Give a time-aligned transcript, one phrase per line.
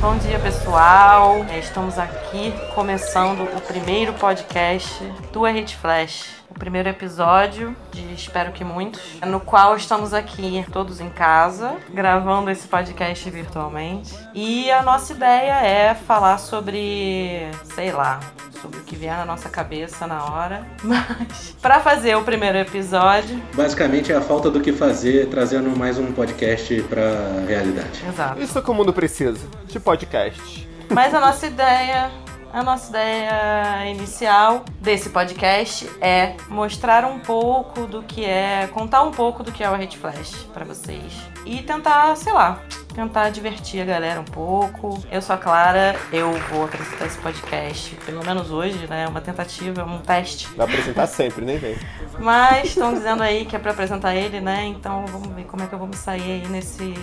[0.00, 1.44] Bom dia, pessoal.
[1.50, 6.39] É, Estamos aqui começando o primeiro podcast do Hit Flash.
[6.60, 12.50] O primeiro episódio de espero que muitos, no qual estamos aqui todos em casa, gravando
[12.50, 14.14] esse podcast virtualmente.
[14.34, 18.20] E a nossa ideia é falar sobre, sei lá,
[18.60, 20.66] sobre o que vier na nossa cabeça na hora.
[20.84, 25.96] Mas para fazer o primeiro episódio, Basicamente é a falta do que fazer, trazendo mais
[25.96, 28.04] um podcast pra realidade.
[28.06, 28.38] exato.
[28.38, 30.68] Isso que o mundo precisa, de podcast.
[30.90, 32.10] Mas a nossa ideia,
[32.52, 39.10] a nossa ideia inicial desse podcast é mostrar um pouco do que é, contar um
[39.10, 42.62] pouco do que é o Hate Flash pra vocês e tentar, sei lá,
[42.94, 45.02] tentar divertir a galera um pouco.
[45.10, 49.06] Eu sou a Clara, eu vou apresentar esse podcast, pelo menos hoje, né?
[49.08, 50.48] Uma tentativa, um teste.
[50.56, 51.76] Vai apresentar sempre, nem vem.
[52.18, 54.64] Mas estão dizendo aí que é pra apresentar ele, né?
[54.66, 56.94] Então vamos ver como é que eu vou me sair aí nesse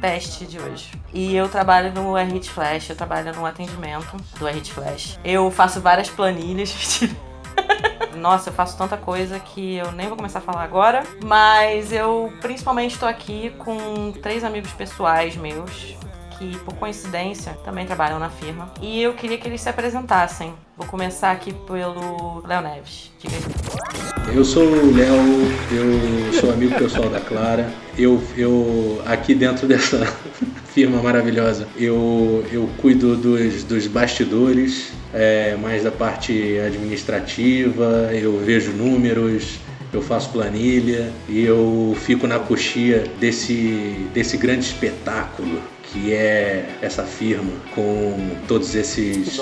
[0.00, 0.90] teste de hoje.
[1.12, 5.18] E eu trabalho no R-Hit Flash, eu trabalho no atendimento do R-Hit Flash.
[5.24, 7.00] Eu faço várias planilhas.
[8.16, 11.02] Nossa, eu faço tanta coisa que eu nem vou começar a falar agora.
[11.24, 15.94] Mas eu principalmente estou aqui com três amigos pessoais meus.
[16.38, 18.70] Que por coincidência também trabalham na firma.
[18.82, 20.52] E eu queria que eles se apresentassem.
[20.76, 23.10] Vou começar aqui pelo Léo Neves.
[23.18, 24.36] Diga aí.
[24.36, 25.16] Eu sou o Léo,
[25.70, 27.72] eu sou amigo pessoal da Clara.
[27.96, 30.06] Eu, eu aqui dentro dessa
[30.76, 38.72] firma maravilhosa, eu, eu cuido dos, dos bastidores, é, mais da parte administrativa, eu vejo
[38.72, 39.58] números,
[39.90, 47.04] eu faço planilha e eu fico na coxia desse, desse grande espetáculo que é essa
[47.04, 49.38] firma com todos esses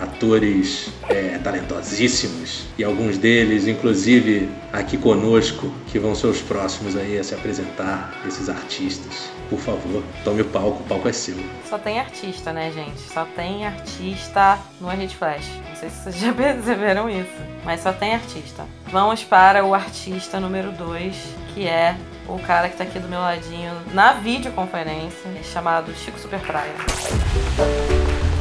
[0.00, 7.18] atores é, talentosíssimos e alguns deles, inclusive aqui conosco, que vão ser os próximos aí
[7.18, 9.30] a se apresentar, esses artistas.
[9.48, 11.36] Por favor, tome o palco, o palco é seu.
[11.68, 13.00] Só tem artista, né, gente?
[13.00, 15.48] Só tem artista no Rede Flash.
[15.68, 17.30] Não sei se vocês já perceberam isso,
[17.64, 18.64] mas só tem artista.
[18.86, 21.16] Vamos para o artista número 2,
[21.52, 21.96] que é
[22.34, 26.72] o cara que tá aqui do meu ladinho na videoconferência, chamado Chico Super Praia.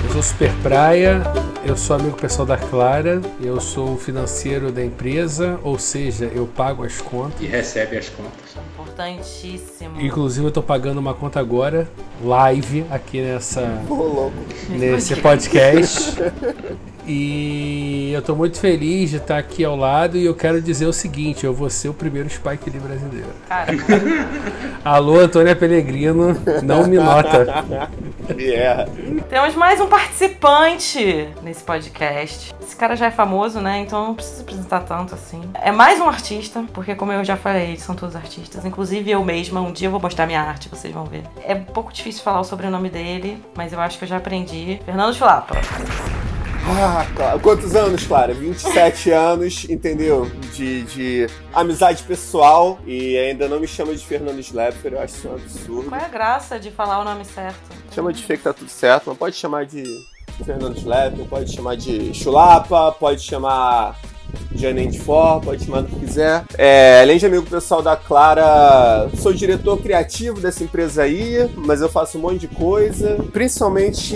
[0.03, 1.21] Eu sou Super Praia,
[1.65, 6.47] eu sou amigo pessoal da Clara, eu sou o financeiro da empresa, ou seja, eu
[6.47, 7.41] pago as contas.
[7.41, 8.55] E recebe as contas.
[8.73, 9.99] Importantíssimo.
[9.99, 11.87] Inclusive eu tô pagando uma conta agora,
[12.23, 14.33] live, aqui nessa, louco.
[14.69, 16.15] nesse podcast.
[17.11, 20.93] E eu tô muito feliz de estar aqui ao lado e eu quero dizer o
[20.93, 23.29] seguinte, eu vou ser o primeiro Spike Lee brasileiro.
[23.47, 23.71] Cara,
[24.85, 27.65] Alô, Antônia Pellegrino, não me nota.
[28.37, 28.85] Yeah.
[29.27, 32.53] temos mais um participante nesse podcast.
[32.61, 33.79] Esse cara já é famoso, né?
[33.79, 35.41] Então não precisa apresentar tanto assim.
[35.55, 38.63] É mais um artista, porque como eu já falei, eles são todos artistas.
[38.63, 41.23] Inclusive eu mesma, um dia eu vou mostrar minha arte, vocês vão ver.
[41.43, 44.79] É um pouco difícil falar o sobrenome dele, mas eu acho que eu já aprendi.
[44.85, 45.55] Fernando Chulapa.
[46.71, 47.39] Ah, Clara.
[47.39, 48.31] Quantos anos, Clara?
[48.31, 50.29] 27 anos, entendeu?
[50.53, 55.27] De, de amizade pessoal e ainda não me chama de Fernando Schlepper, eu acho isso
[55.27, 55.89] um absurdo.
[55.89, 57.59] Qual é a graça de falar o nome certo?
[57.91, 59.83] Chama de Fê que tá tudo certo, mas pode chamar de
[60.45, 63.99] Fernando Schlepper, pode chamar de Chulapa, pode chamar
[64.55, 66.43] Janine de For, pode chamar do que quiser.
[66.57, 71.89] É, além de amigo pessoal da Clara, sou diretor criativo dessa empresa aí, mas eu
[71.89, 73.17] faço um monte de coisa.
[73.31, 74.15] Principalmente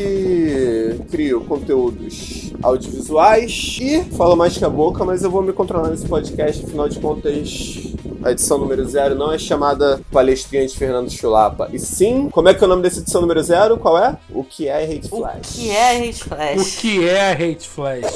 [1.10, 6.06] crio conteúdos audiovisuais e falo mais que a boca, mas eu vou me controlar nesse
[6.06, 7.94] podcast, afinal de contas.
[8.24, 11.68] A edição número zero não é chamada Palestrinha de Fernando Chulapa.
[11.74, 13.78] E sim, como é que é o nome dessa edição número zero?
[13.78, 14.18] Qual é?
[14.30, 15.54] O que é Hate O Flash?
[15.56, 16.76] que é Hate O Flash?
[16.78, 18.14] que é Hate Flash?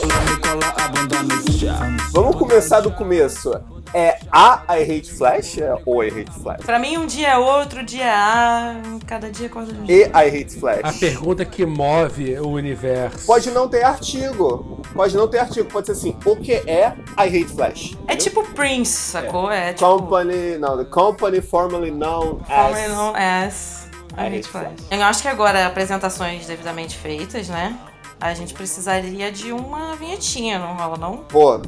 [2.13, 3.51] Vamos começar do começo.
[3.93, 6.65] É a I Hate Flash é o I Hate Flash?
[6.65, 8.75] Pra mim, um dia é outro, dia é A,
[9.05, 10.09] cada dia é coisa de E I
[10.41, 10.99] Hate A Flash?
[10.99, 13.25] pergunta que move o universo.
[13.25, 14.81] Pode não ter artigo.
[14.93, 15.69] Pode não ter artigo.
[15.69, 17.97] Pode ser assim, o que é I Hate Flash?
[18.07, 19.51] É tipo Prince, sacou?
[19.51, 19.85] É, tipo.
[19.85, 22.91] Company, não, the company formerly known Formerly as...
[22.91, 23.87] known as
[24.17, 24.71] I I Hate Hate Flash.
[24.91, 27.77] Eu acho que agora, apresentações devidamente feitas, né?
[28.19, 31.17] A gente precisaria de uma vinhetinha, não rola não?
[31.17, 31.61] Pô,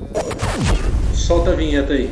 [1.13, 2.11] Solta a vinheta aí.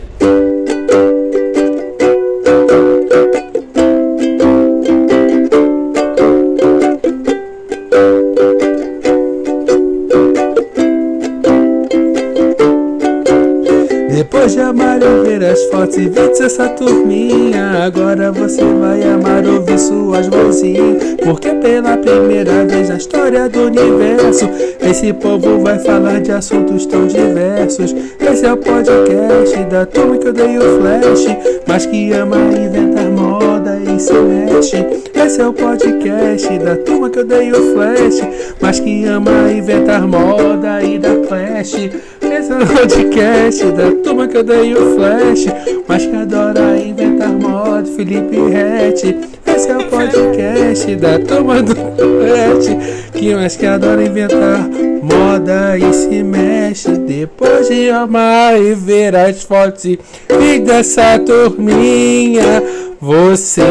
[14.47, 17.83] Depois de amar e ver as fotos e vídeos dessa turminha.
[17.83, 24.49] Agora você vai amar ouvir suas vozinhas Porque pela primeira vez na história do universo
[24.79, 27.93] Esse povo vai falar de assuntos tão diversos.
[28.21, 31.25] Esse é o podcast da turma que odeia o flash.
[31.67, 33.56] Mas que ama inventar moda
[33.97, 34.85] e e mexe.
[35.15, 38.21] Esse é o podcast da turma que odeia o flash,
[38.61, 41.73] mas que ama inventar moda e dar flash.
[41.73, 45.47] Esse é o podcast da turma que odeia o flash,
[45.87, 47.85] mas que adora inventar moda.
[47.95, 49.17] Felipe Rett.
[49.47, 54.69] Esse é o podcast da turma do flash, que mais que adora inventar
[55.07, 62.61] moda e se mexe depois de amar e ver as fotos e dessa turminha.
[62.99, 63.61] Você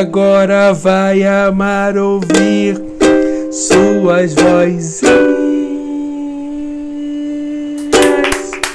[0.00, 2.80] agora vai amar ouvir
[3.50, 4.34] suas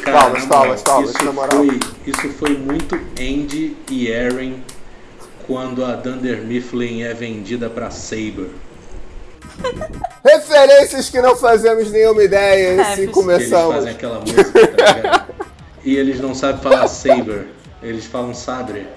[0.06, 1.50] Palmas, na palmas, palmas, isso na moral.
[1.51, 4.54] Foi, isso foi muito Andy e Aaron
[5.46, 8.50] quando a Dunder Mifflin é vendida pra Saber.
[10.24, 13.76] Referências que não fazemos nenhuma ideia É, se fiz- Eles começamos.
[13.76, 15.34] fazem aquela música, tá ligado?
[15.84, 17.48] E eles não sabem falar Saber,
[17.82, 18.88] eles falam Sabre.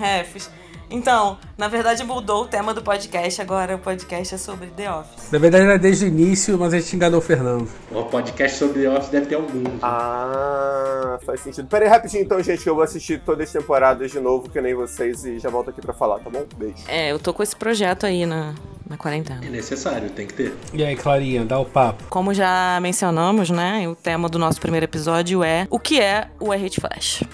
[0.00, 0.50] É, fiz-
[0.94, 5.28] Então, na verdade mudou o tema do podcast, agora o podcast é sobre The Office.
[5.32, 7.68] Na verdade era desde o início, mas a gente enganou o Fernando.
[7.90, 9.82] O podcast sobre The Office deve ter alguns.
[9.82, 11.66] Ah, faz sentido.
[11.66, 14.60] Pera aí rapidinho então, gente, que eu vou assistir todas as temporadas de novo, que
[14.60, 16.46] nem vocês, e já volto aqui pra falar, tá bom?
[16.56, 16.84] Beijo.
[16.86, 18.54] É, eu tô com esse projeto aí na,
[18.88, 19.44] na quarentena.
[19.44, 20.54] É necessário, tem que ter.
[20.72, 22.04] E aí, Clarinha, dá o papo.
[22.08, 26.52] Como já mencionamos, né, o tema do nosso primeiro episódio é o que é o
[26.52, 27.24] Hate Flash.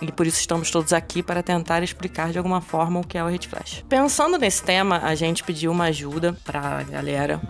[0.00, 3.24] E por isso estamos todos aqui para tentar explicar de alguma forma o que é
[3.24, 3.84] o Hate Flash.
[3.88, 7.40] Pensando nesse tema, a gente pediu uma ajuda pra galera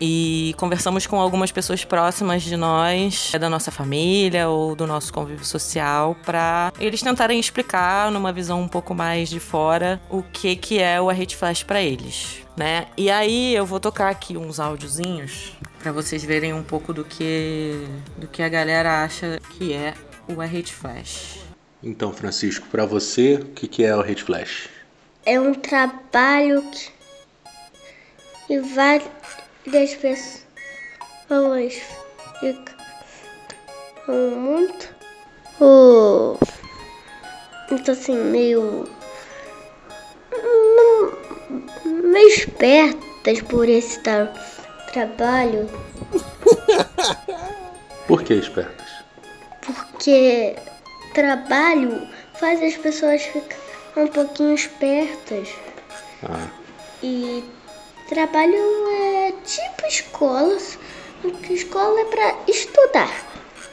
[0.00, 5.44] e conversamos com algumas pessoas próximas de nós, da nossa família ou do nosso convívio
[5.44, 10.78] social, para eles tentarem explicar numa visão um pouco mais de fora o que que
[10.78, 12.86] é o Hate Flash para eles, né?
[12.96, 17.86] E aí eu vou tocar aqui uns áudiozinhos para vocês verem um pouco do que
[18.16, 19.94] do que a galera acha que é
[20.28, 21.47] o Hate Flash.
[21.82, 24.68] Então, Francisco, pra você, o que, é o Hate Flash?
[25.24, 26.90] É um trabalho que,
[28.46, 30.44] que várias pessoas
[32.40, 32.74] ficam
[34.08, 34.94] muito,
[35.60, 36.36] oh,
[37.70, 38.88] muito assim, meio,
[41.84, 44.32] meio espertas por esse tra-
[44.92, 45.68] trabalho,
[48.08, 48.88] Por que espertas?
[49.60, 50.56] porque
[51.14, 52.06] trabalho
[52.38, 53.56] faz as pessoas ficar
[53.96, 55.48] um pouquinho espertas.
[56.22, 56.48] Ah,
[57.02, 57.44] E
[58.08, 58.54] trabalho
[58.90, 60.78] é tipo escola, só
[61.42, 63.10] que escola é pra estudar.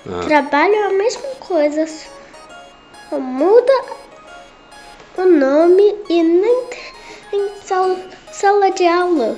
[0.08, 0.26] ah.
[0.26, 3.74] Trabalho é a mesma coisa, só muda
[5.18, 6.64] o nome e nem
[7.32, 7.52] tem
[8.32, 9.38] sala de aula.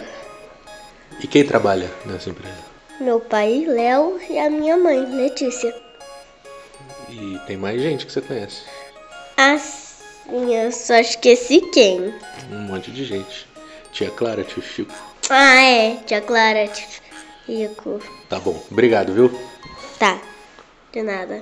[1.20, 2.68] E quem trabalha nessa empresa?
[3.00, 5.74] Meu pai, Léo, e a minha mãe, Letícia.
[7.10, 8.64] E tem mais gente que você conhece.
[9.38, 12.14] Assim, eu só esqueci quem.
[12.52, 13.48] Um monte de gente.
[13.92, 14.94] Tia Clara, tio Chico.
[15.30, 16.88] Ah, é, tia Clara, tia
[17.48, 18.00] Rico.
[18.30, 19.32] Tá bom, obrigado, viu?
[19.98, 20.20] Tá,
[20.92, 21.42] de nada.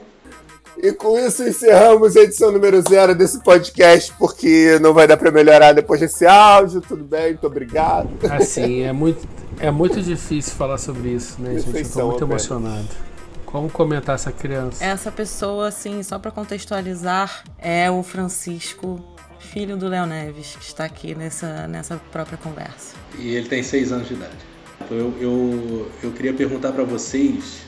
[0.77, 5.31] E com isso encerramos a edição número zero desse podcast, porque não vai dar pra
[5.31, 6.81] melhorar depois desse áudio.
[6.81, 8.09] Tudo bem, muito obrigado.
[8.29, 9.25] Assim, é muito,
[9.59, 11.77] é muito difícil falar sobre isso, né, gente?
[11.77, 12.89] Eu tô muito emocionado.
[13.45, 14.83] Como comentar essa criança?
[14.83, 19.03] Essa pessoa, assim, só pra contextualizar, é o Francisco,
[19.39, 22.95] filho do Léo Neves, que está aqui nessa, nessa própria conversa.
[23.17, 24.35] E ele tem seis anos de idade.
[24.91, 27.61] Eu, eu, eu queria perguntar pra vocês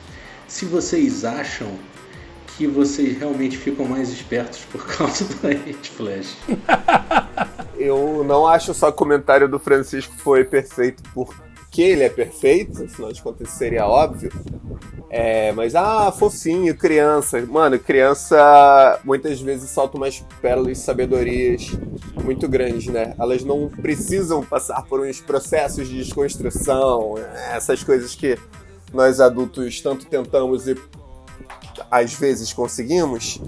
[0.46, 1.68] se vocês acham
[2.56, 6.36] que vocês realmente ficam mais espertos por causa do Hate Flash.
[7.78, 13.12] Eu não acho só o comentário do Francisco foi perfeito porque ele é perfeito, afinal
[13.12, 14.32] de contas seria óbvio.
[15.10, 17.40] É, mas, ah, fofinho, criança.
[17.46, 21.70] Mano, criança muitas vezes solta umas pérolas de sabedorias
[22.22, 23.14] muito grandes, né?
[23.18, 27.14] Elas não precisam passar por uns processos de desconstrução,
[27.52, 28.38] essas coisas que
[28.92, 30.76] nós adultos tanto tentamos e
[31.90, 33.40] às vezes conseguimos.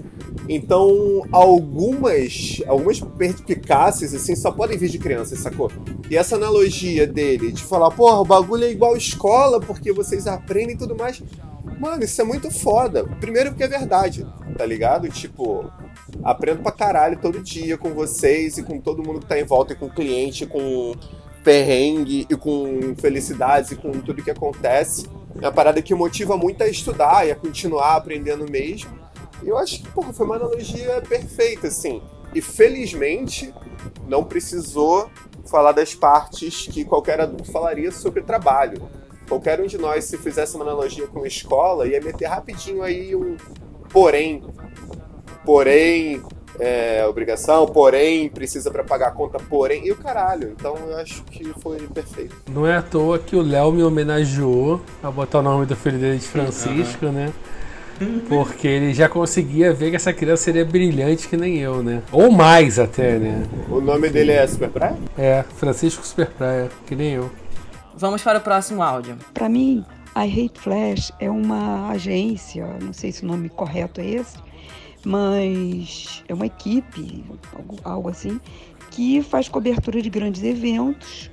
[0.49, 5.71] Então, algumas algumas perspicácias assim só podem vir de crianças, sacou?
[6.09, 10.75] E essa analogia dele de falar, porra, o bagulho é igual escola porque vocês aprendem
[10.75, 11.21] e tudo mais.
[11.81, 13.03] Mano, isso é muito foda.
[13.19, 14.23] Primeiro porque é verdade,
[14.55, 15.09] tá ligado?
[15.09, 15.65] Tipo,
[16.23, 19.73] aprendo pra caralho todo dia com vocês e com todo mundo que tá em volta,
[19.73, 20.93] e com cliente, com
[21.43, 25.09] perrengue e com felicidades e com tudo que acontece.
[25.41, 28.91] É uma parada que motiva muito a estudar e a continuar aprendendo mesmo.
[29.41, 31.99] E eu acho que, porra, foi uma analogia perfeita, assim.
[32.31, 33.51] E felizmente
[34.07, 35.09] não precisou
[35.47, 38.87] falar das partes que qualquer adulto falaria sobre trabalho.
[39.31, 43.37] Qualquer um de nós, se fizesse uma analogia com escola, ia meter rapidinho aí um
[43.87, 44.43] porém.
[45.45, 46.21] Porém,
[46.59, 50.49] é, obrigação, porém precisa para pagar a conta, porém e o caralho.
[50.49, 52.35] Então eu acho que foi perfeito.
[52.51, 55.97] Não é à toa que o Léo me homenageou a botar o nome do filho
[55.97, 57.31] dele de Francisco, né?
[58.27, 62.01] Porque ele já conseguia ver que essa criança seria brilhante que nem eu, né?
[62.11, 63.45] Ou mais até, né?
[63.69, 64.97] O nome dele é Super Praia?
[65.17, 67.31] É, Francisco Super Praia, que nem eu.
[68.01, 69.15] Vamos para o próximo áudio.
[69.31, 74.07] Para mim, a Hate Flash é uma agência, não sei se o nome correto é
[74.07, 74.39] esse,
[75.05, 78.41] mas é uma equipe, algo, algo assim,
[78.89, 81.29] que faz cobertura de grandes eventos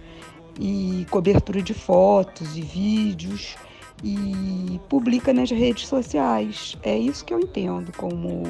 [0.60, 3.56] e cobertura de fotos e vídeos
[4.04, 6.76] e publica nas redes sociais.
[6.82, 8.42] É isso que eu entendo como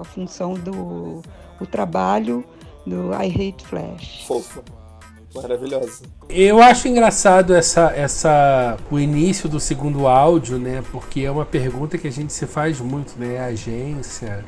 [0.00, 1.20] a função do
[1.60, 2.42] o trabalho
[2.86, 4.24] do I Hate Flash.
[4.26, 4.64] Fofa.
[5.36, 6.02] Maravilhosa.
[6.28, 10.82] Eu acho engraçado essa, essa, o início do segundo áudio, né?
[10.90, 13.34] Porque é uma pergunta que a gente se faz muito, né?
[13.34, 14.44] É agência,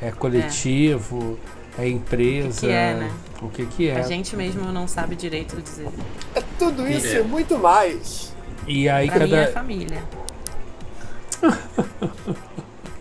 [0.00, 1.38] é coletivo,
[1.78, 2.48] é, é empresa.
[2.48, 3.12] O que, que é, né?
[3.42, 3.96] O que, que é?
[3.98, 5.88] A gente mesmo não sabe direito dizer.
[6.34, 8.32] É tudo isso e muito mais.
[8.66, 9.36] E aí pra cada.
[9.36, 10.02] mim é família.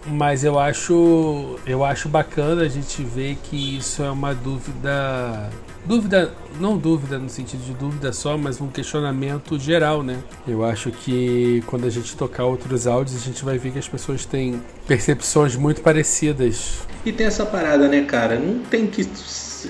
[0.05, 5.49] Mas eu acho, eu acho bacana a gente ver que isso é uma dúvida,
[5.85, 10.17] dúvida, não dúvida no sentido de dúvida só, mas um questionamento geral, né?
[10.47, 13.87] Eu acho que quando a gente tocar outros áudios, a gente vai ver que as
[13.87, 16.79] pessoas têm percepções muito parecidas.
[17.05, 18.39] E tem essa parada, né, cara?
[18.39, 19.05] Não tem que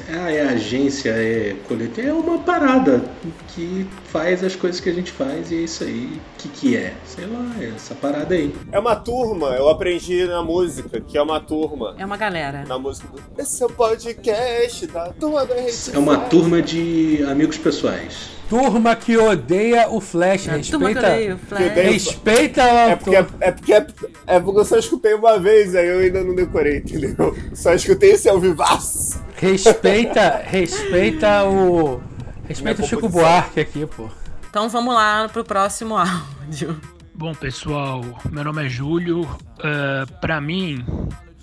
[0.10, 3.04] ah, é agência, é coletivo, é uma parada
[3.50, 6.06] que faz as coisas que a gente faz e é isso aí.
[6.06, 6.94] O que, que é?
[7.06, 8.54] Sei lá, é essa parada aí.
[8.72, 11.96] É uma turma, eu aprendi na música, que é uma turma.
[11.98, 12.64] É uma galera.
[12.68, 13.42] Na música do...
[13.42, 18.34] Esse é o podcast da turma da É uma turma de amigos pessoais.
[18.50, 20.48] Turma que odeia o Flash.
[20.48, 20.72] É, respeita.
[20.72, 21.76] turma que odeia o Flash.
[21.76, 23.88] Respeita É o porque, é, é, porque, é,
[24.28, 27.36] é porque eu só escutei uma vez, aí eu ainda não decorei, entendeu?
[27.54, 29.24] Só escutei esse ao vivaço.
[29.36, 32.02] Respeita, respeita o.
[32.48, 33.32] Respeita Minha o Chico composição.
[33.32, 34.10] Buarque aqui, pô.
[34.50, 36.80] Então vamos lá pro próximo áudio.
[37.16, 39.22] Bom, pessoal, meu nome é Júlio.
[39.22, 40.84] Uh, para mim,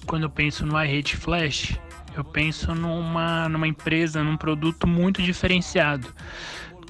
[0.06, 1.78] quando eu penso no I Hate Flash,
[2.16, 6.08] eu penso numa, numa empresa, num produto muito diferenciado.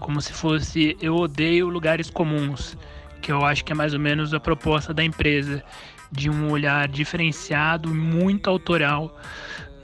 [0.00, 2.76] Como se fosse eu odeio lugares comuns,
[3.20, 5.62] que eu acho que é mais ou menos a proposta da empresa,
[6.10, 9.16] de um olhar diferenciado, muito autoral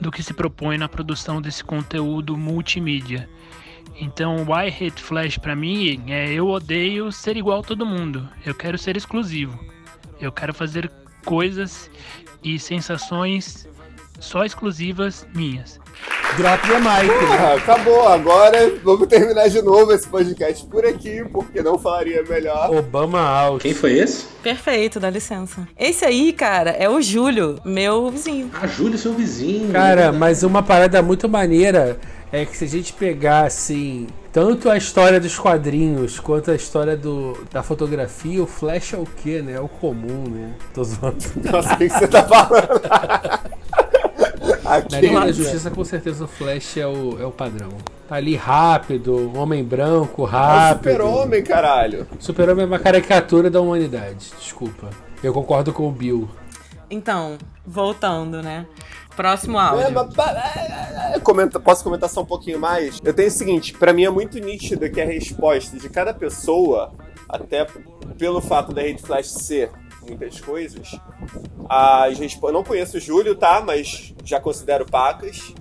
[0.01, 3.29] do que se propõe na produção desse conteúdo multimídia.
[3.99, 8.27] Então, I Hate Flash para mim é eu odeio ser igual a todo mundo.
[8.45, 9.57] Eu quero ser exclusivo.
[10.19, 10.91] Eu quero fazer
[11.25, 11.89] coisas
[12.43, 13.67] e sensações
[14.19, 15.79] só exclusivas minhas.
[16.35, 17.11] Drop the mic.
[17.39, 22.75] Ah, acabou, agora vamos terminar de novo esse podcast por aqui, porque não falaria melhor.
[22.75, 23.61] Obama out.
[23.61, 24.25] Quem foi esse?
[24.43, 25.67] Perfeito, dá licença.
[25.77, 28.51] Esse aí, cara, é o Júlio, meu vizinho.
[28.53, 29.71] Ah, Júlio, seu vizinho.
[29.71, 31.97] Cara, mas uma parada muito maneira
[32.31, 36.95] é que se a gente pegar assim, tanto a história dos quadrinhos quanto a história
[36.95, 39.53] do, da fotografia, o Flash é o que, né?
[39.53, 40.53] É o comum, né?
[40.73, 41.17] Tô zoando.
[41.51, 42.81] Nossa, o que que você tá falando?
[44.67, 44.99] Na Aqui.
[44.99, 47.69] Liga da Justiça, com certeza, o Flash é o, é o padrão.
[48.07, 50.91] Tá ali rápido, homem branco, É rápido.
[50.91, 52.07] super-homem, caralho.
[52.19, 54.89] Super-Homem é uma caricatura da humanidade, desculpa.
[55.23, 56.29] Eu concordo com o Bill.
[56.89, 58.65] Então, voltando, né?
[59.15, 59.91] Próximo É, áudio.
[59.93, 60.31] mas pa-
[61.11, 62.99] é, é, comenta- posso comentar só um pouquinho mais?
[63.03, 66.91] Eu tenho o seguinte, pra mim é muito nítido que a resposta de cada pessoa,
[67.27, 67.65] até
[68.17, 69.71] pelo fato da Rede Flash ser
[70.07, 70.99] muitas coisas,
[71.69, 73.61] as respo- eu não conheço o Júlio, tá?
[73.65, 75.53] Mas já considero pacas.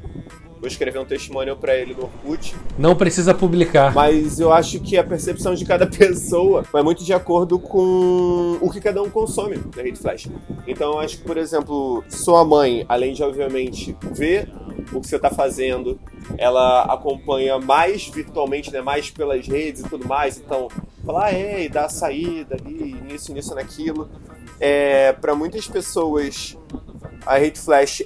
[0.58, 2.54] Vou escrever um testemunho pra ele no Orkut.
[2.78, 3.92] Não precisa publicar.
[3.94, 8.70] Mas eu acho que a percepção de cada pessoa vai muito de acordo com o
[8.70, 10.28] que cada um consome da Rede Flash.
[10.66, 14.50] Então eu acho que, por exemplo, sua mãe, além de obviamente ver
[14.92, 16.00] o que você está fazendo,
[16.38, 20.38] ela acompanha mais virtualmente, né, mais pelas redes e tudo mais.
[20.38, 20.68] Então,
[21.04, 24.08] falar, é, e dá a saída ali, nisso, nisso, naquilo.
[24.60, 26.56] É, para muitas pessoas,
[27.24, 28.02] a Rede Flash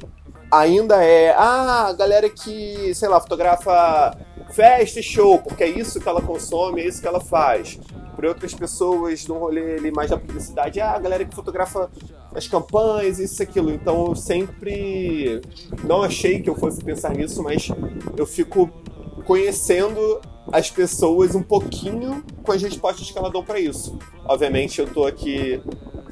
[0.51, 4.17] ainda é ah, a galera que, sei lá, fotografa
[4.53, 7.79] festa e show, porque é isso que ela consome, é isso que ela faz.
[8.17, 11.89] Por outras pessoas, num rolê ali mais da publicidade, ah, a galera que fotografa
[12.35, 13.71] as campanhas, isso e aquilo.
[13.71, 15.41] Então eu sempre
[15.85, 17.69] não achei que eu fosse pensar nisso, mas
[18.17, 18.69] eu fico
[19.25, 20.21] conhecendo
[20.53, 23.97] as pessoas um pouquinho com as respostas que elas dão para isso.
[24.25, 25.63] Obviamente eu tô aqui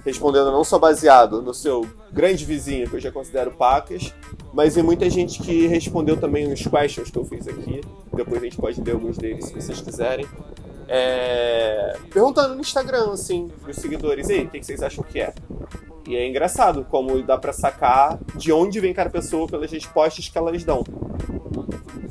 [0.04, 4.12] respondendo não só baseado no seu grande vizinho, que eu já considero pacas,
[4.52, 7.80] mas em muita gente que respondeu também os questions que eu fiz aqui.
[8.12, 10.26] Depois a gente pode ler alguns deles se vocês quiserem.
[10.88, 15.34] É, Perguntando no Instagram, assim, pros seguidores, ei, o que que vocês acham que é?
[16.06, 20.38] E é engraçado como dá pra sacar de onde vem cada pessoa pelas respostas que
[20.38, 20.82] elas dão.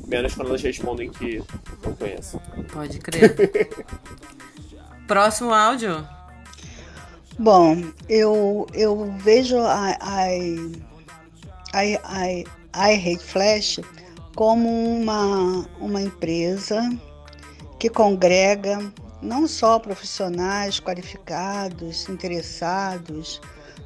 [0.08, 1.41] Menos quando elas respondem que
[1.84, 2.39] não conhecem.
[2.72, 3.86] Pode crer.
[5.08, 6.16] Próximo áudio.
[7.39, 10.25] Bom, eu, eu vejo a, a,
[11.72, 11.82] a,
[12.74, 13.79] a, Hate Flash
[14.36, 16.82] como uma, uma empresa
[17.77, 18.91] que congrega
[19.22, 23.39] não só profissionais qualificados, interessados,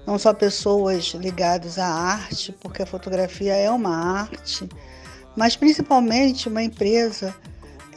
[0.08, 4.70] não só pessoas ligadas à arte, porque a fotografia é uma arte,
[5.36, 7.36] mas principalmente uma empresa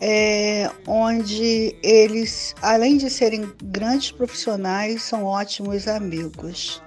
[0.06, 6.82] é, onde eles, além de serem grandes profissionais, são ótimos amigos,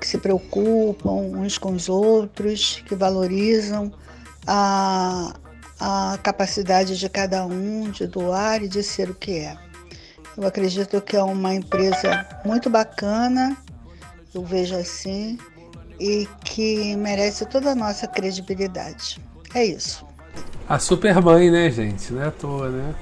[0.00, 3.92] que se preocupam uns com os outros, que valorizam
[4.46, 5.34] a,
[5.78, 9.58] a capacidade de cada um de doar e de ser o que é.
[10.34, 13.54] Eu acredito que é uma empresa muito bacana,
[14.34, 15.38] eu vejo assim,
[16.00, 19.20] e que merece toda a nossa credibilidade.
[19.52, 20.03] É isso.
[20.68, 22.12] A Supermãe, né, gente?
[22.12, 22.94] Não é à toa, né?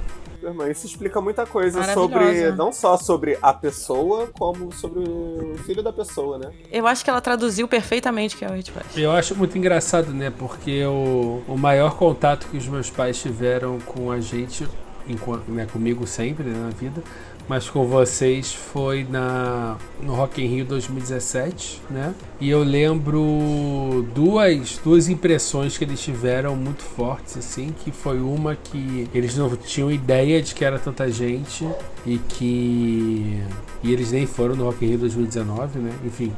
[0.43, 2.51] Supermãe, isso explica muita coisa sobre.
[2.53, 6.51] Não só sobre a pessoa, como sobre o filho da pessoa, né?
[6.73, 8.97] Eu acho que ela traduziu perfeitamente o que é o Hit Flash.
[8.97, 10.33] Eu acho muito engraçado, né?
[10.37, 14.67] Porque o, o maior contato que os meus pais tiveram com a gente,
[15.07, 17.01] enquanto, né, comigo sempre né, na vida,
[17.49, 22.15] mas com vocês foi na no Rock in Rio 2017, né?
[22.41, 28.57] E eu lembro duas duas impressões que eles tiveram muito fortes assim, que foi uma
[28.57, 31.69] que eles não tinham ideia de que era tanta gente
[32.07, 33.43] e que
[33.83, 35.93] e eles nem foram no Rock in Rio 2019, né?
[36.05, 36.33] Enfim,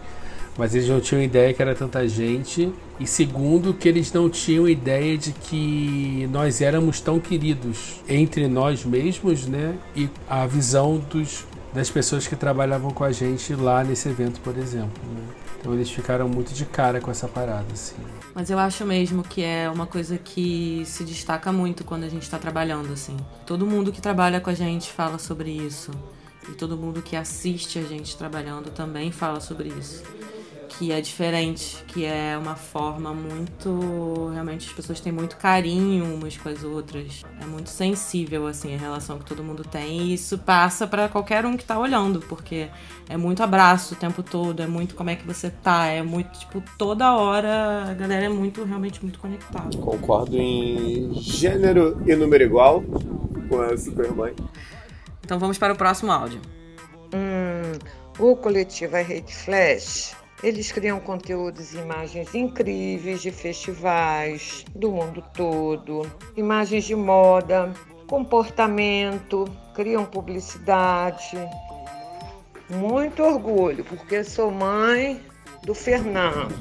[0.57, 2.73] mas eles não tinham ideia que era tanta gente.
[2.99, 8.85] E segundo, que eles não tinham ideia de que nós éramos tão queridos entre nós
[8.85, 9.77] mesmos, né?
[9.97, 14.57] E a visão dos, das pessoas que trabalhavam com a gente lá nesse evento, por
[14.57, 15.03] exemplo.
[15.13, 15.23] Né?
[15.59, 17.97] Então eles ficaram muito de cara com essa parada, assim.
[18.33, 22.23] Mas eu acho mesmo que é uma coisa que se destaca muito quando a gente
[22.23, 23.17] está trabalhando, assim.
[23.47, 25.91] Todo mundo que trabalha com a gente fala sobre isso.
[26.49, 30.03] E todo mundo que assiste a gente trabalhando também fala sobre isso
[30.79, 34.31] que é diferente, que é uma forma muito.
[34.33, 37.25] Realmente as pessoas têm muito carinho umas com as outras.
[37.41, 40.01] É muito sensível, assim, a relação que todo mundo tem.
[40.03, 42.69] E isso passa para qualquer um que tá olhando, porque
[43.09, 46.39] é muito abraço o tempo todo, é muito como é que você tá, é muito,
[46.39, 49.77] tipo, toda hora a galera é muito, realmente muito conectada.
[49.79, 52.83] Concordo em gênero e número igual
[53.49, 54.35] com a Supermãe.
[55.25, 56.41] Então vamos para o próximo áudio.
[57.15, 57.79] Hum,
[58.19, 65.25] o coletivo I Hate Flash eles criam conteúdos e imagens incríveis de festivais do mundo
[65.33, 66.03] todo,
[66.37, 67.73] imagens de moda,
[68.07, 71.39] comportamento, criam publicidade.
[72.69, 75.19] Muito orgulho, porque sou mãe
[75.63, 76.55] do Fernando.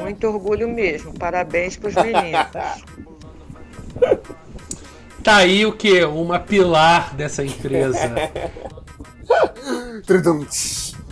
[0.00, 1.16] Muito orgulho mesmo.
[1.16, 2.82] Parabéns para os meninos.
[5.22, 6.04] Tá aí o que?
[6.04, 8.14] Uma pilar dessa empresa.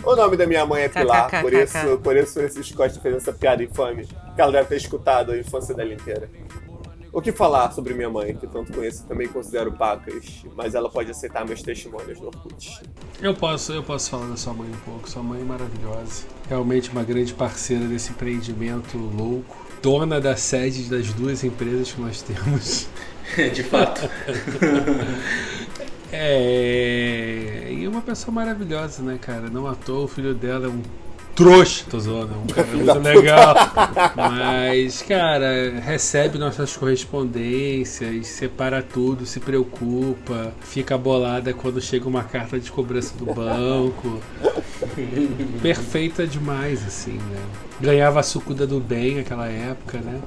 [0.03, 3.31] O nome da minha mãe é Pilar, por isso, por isso Francisco Costa fez essa
[3.31, 6.29] piada infame, que ela deve ter escutado a infância dela inteira.
[7.13, 10.89] O que falar sobre minha mãe, que tanto conheço e também considero pacas, mas ela
[10.89, 12.81] pode aceitar meus testemunhos no Orkut.
[13.21, 15.09] Eu posso, eu posso falar da sua mãe um pouco.
[15.09, 16.23] Sua mãe é maravilhosa.
[16.47, 19.57] Realmente uma grande parceira desse empreendimento louco.
[19.81, 22.87] Dona da sede das duas empresas que nós temos.
[23.53, 24.09] De fato.
[26.11, 27.67] É.
[27.71, 29.49] E uma pessoa maravilhosa, né, cara?
[29.49, 30.81] Não à toa, o filho dela é um
[31.35, 33.55] trouxa, tô zoando, é um cara muito legal.
[34.15, 42.59] Mas, cara, recebe nossas correspondências, separa tudo, se preocupa, fica bolada quando chega uma carta
[42.59, 44.19] de cobrança do banco.
[45.61, 47.41] Perfeita demais, assim, né?
[47.79, 50.19] Ganhava suco do bem naquela época, né?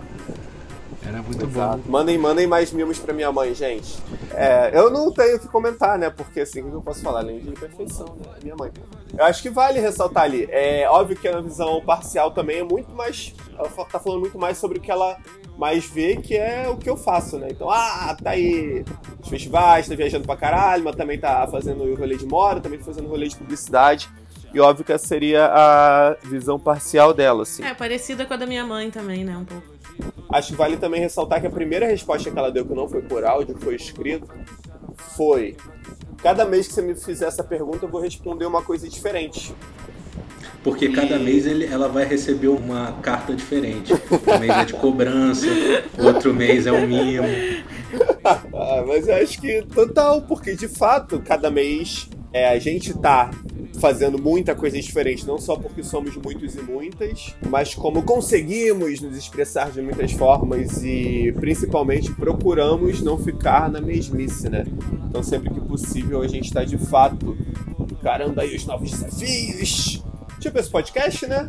[1.07, 1.79] Era muito Exato.
[1.79, 1.91] bom.
[1.91, 3.99] Mandem, mandem mais mimos pra minha mãe, gente.
[4.33, 6.09] É, eu não tenho o que comentar, né?
[6.09, 7.21] Porque assim, o que eu posso falar?
[7.21, 8.33] Além de perfeição, né?
[8.43, 8.71] Minha mãe.
[9.17, 10.49] Eu acho que vale ressaltar ali.
[10.51, 13.35] É óbvio que a visão parcial também é muito mais.
[13.57, 15.17] Ela tá falando muito mais sobre o que ela
[15.59, 17.49] mais vê, que é o que eu faço, né?
[17.51, 18.85] Então, ah, tá aí
[19.23, 22.79] os festivais, tá viajando pra caralho, mas também tá fazendo o rolê de moda, também
[22.79, 24.09] tá fazendo rolê de publicidade.
[24.53, 27.65] E óbvio que essa seria a visão parcial dela, assim.
[27.65, 29.37] É, parecida com a da minha mãe também, né?
[29.37, 29.74] Um pouco.
[30.35, 33.01] Acho que vale também ressaltar que a primeira resposta que ela deu, que não foi
[33.01, 34.29] por áudio, foi escrito,
[35.17, 35.57] foi:
[36.21, 39.55] Cada mês que você me fizer essa pergunta, eu vou responder uma coisa diferente.
[40.65, 43.93] Porque cada mês ele, ela vai receber uma carta diferente.
[43.93, 45.47] Um mês é de cobrança,
[45.97, 47.29] outro mês é um mimo.
[48.25, 53.31] ah, mas eu acho que total, porque de fato, cada mês é, a gente tá
[53.79, 59.17] fazendo muita coisa diferente, não só porque somos muitos e muitas, mas como conseguimos nos
[59.17, 64.65] expressar de muitas formas e principalmente procuramos não ficar na mesmice, né?
[65.09, 67.37] Então sempre que possível a gente está de fato
[67.91, 70.03] encarando aí os novos desafios.
[70.41, 71.49] Tipo esse podcast, né?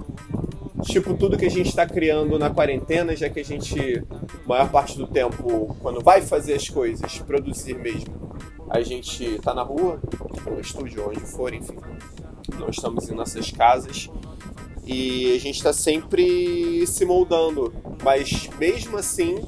[0.83, 4.03] Tipo tudo que a gente está criando na quarentena, já que a gente,
[4.45, 8.13] maior parte do tempo, quando vai fazer as coisas, produzir mesmo,
[8.69, 9.99] a gente tá na rua,
[10.45, 11.77] no estúdio, onde for, enfim.
[12.59, 14.09] Não estamos em nossas casas.
[14.85, 17.73] E a gente está sempre se moldando.
[18.03, 19.43] Mas mesmo assim,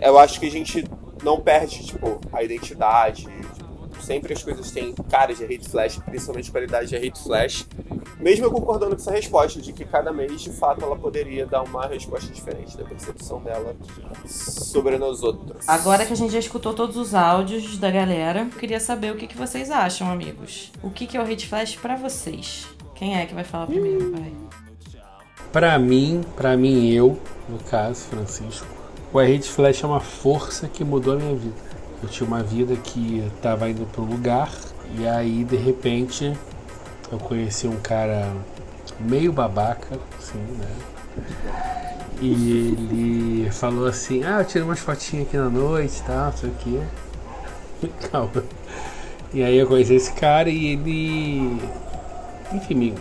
[0.00, 0.84] eu acho que a gente
[1.22, 3.26] não perde, tipo, a identidade.
[4.08, 7.66] Sempre as coisas têm caras de hate flash, principalmente qualidade de hate flash.
[8.18, 11.62] Mesmo eu concordando com essa resposta, de que cada mês, de fato, ela poderia dar
[11.62, 13.76] uma resposta diferente da percepção dela
[14.26, 15.68] sobre nós outros.
[15.68, 19.16] Agora que a gente já escutou todos os áudios da galera, eu queria saber o
[19.16, 20.72] que, que vocês acham, amigos.
[20.82, 22.66] O que, que é o hate flash pra vocês?
[22.94, 24.10] Quem é que vai falar primeiro?
[24.10, 24.32] Vai.
[25.52, 28.66] Pra mim, pra mim eu, no caso, Francisco,
[29.12, 31.67] o Hate Flash é uma força que mudou a minha vida.
[32.02, 34.50] Eu tinha uma vida que tava indo para um lugar
[34.96, 36.36] e aí de repente
[37.10, 38.30] eu conheci um cara
[39.00, 40.68] meio babaca, assim, né?
[42.20, 46.36] E ele falou assim, ah, eu tirei umas fotinhas aqui na noite e tal, não
[46.36, 47.88] sei o quê.
[48.10, 48.44] Calma.
[49.32, 51.60] E aí eu conheci esse cara e ele,
[52.52, 52.94] enfim, me,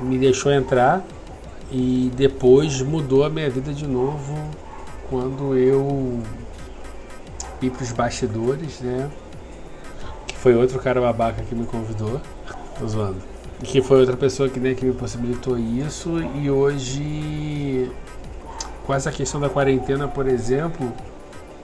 [0.00, 1.02] me deixou entrar
[1.70, 4.36] e depois mudou a minha vida de novo
[5.08, 6.20] quando eu
[7.62, 9.10] ir para os bastidores, né?
[10.26, 12.20] Que foi outro cara babaca que me convidou.
[12.78, 13.18] Tô zoando.
[13.62, 16.10] Que foi outra pessoa que, né, que me possibilitou isso.
[16.34, 17.90] E hoje,
[18.86, 20.92] com essa questão da quarentena, por exemplo,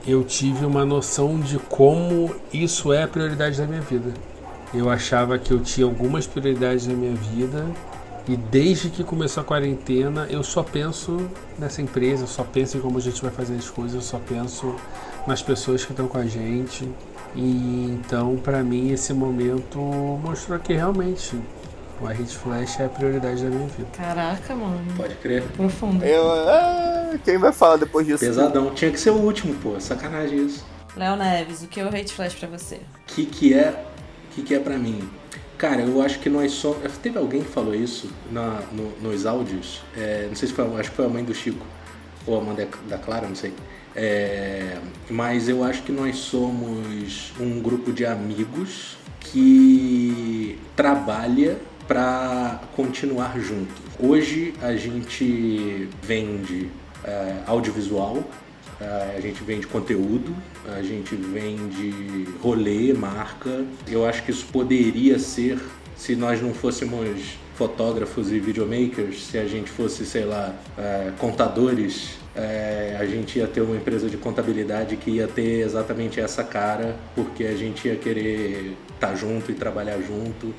[0.05, 4.13] eu tive uma noção de como isso é a prioridade da minha vida.
[4.73, 7.65] Eu achava que eu tinha algumas prioridades na minha vida
[8.27, 12.81] e desde que começou a quarentena, eu só penso nessa empresa, eu só penso em
[12.81, 14.75] como a gente vai fazer as coisas, eu só penso
[15.27, 16.89] nas pessoas que estão com a gente.
[17.35, 19.77] E então, para mim, esse momento
[20.23, 21.37] mostrou que realmente
[22.01, 23.87] o Hit Flash é a prioridade da minha vida.
[23.95, 24.79] Caraca, mano.
[24.95, 25.43] Pode crer.
[25.55, 26.03] Profundo.
[26.03, 28.19] Eu, ah, quem vai falar depois disso?
[28.19, 28.71] Pesadão.
[28.73, 29.79] Tinha que ser o último, pô.
[29.79, 30.65] Sacanagem isso.
[30.95, 32.75] Léo Neves, o que é o hate flash pra você?
[32.75, 33.83] O que, que é
[34.33, 35.07] que, que é pra mim?
[35.57, 36.75] Cara, eu acho que nós só.
[37.03, 39.81] Teve alguém que falou isso na, no- nos áudios.
[39.95, 40.65] É, não sei se foi.
[40.65, 41.65] a- Acho que foi a mãe do Chico.
[42.25, 43.53] Ou a mãe da, da Clara, não sei.
[43.99, 44.77] É,
[45.09, 51.57] mas eu acho que nós somos um grupo de amigos que trabalha
[51.87, 53.73] para continuar junto.
[53.99, 56.69] Hoje a gente vende
[57.03, 58.23] é, audiovisual,
[58.79, 60.35] é, a gente vende conteúdo,
[60.67, 63.65] a gente vende rolê, marca.
[63.87, 65.59] Eu acho que isso poderia ser
[65.97, 72.17] se nós não fôssemos fotógrafos e videomakers, se a gente fosse, sei lá, é, contadores,
[72.35, 76.95] é, a gente ia ter uma empresa de contabilidade que ia ter exatamente essa cara,
[77.15, 80.53] porque a gente ia querer estar junto e trabalhar junto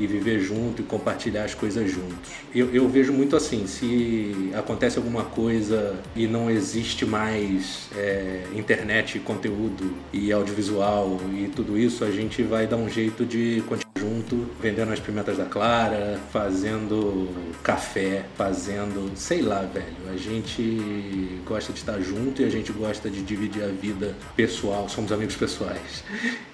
[0.00, 2.32] e viver junto e compartilhar as coisas juntos.
[2.54, 9.20] Eu, eu vejo muito assim, se acontece alguma coisa e não existe mais é, internet,
[9.20, 14.46] conteúdo e audiovisual e tudo isso, a gente vai dar um jeito de continuar junto,
[14.60, 17.28] vendendo as pimentas da Clara, fazendo
[17.62, 19.86] café, fazendo, sei lá, velho.
[20.10, 24.88] A gente gosta de estar junto e a gente gosta de dividir a vida pessoal,
[24.88, 26.02] somos amigos pessoais.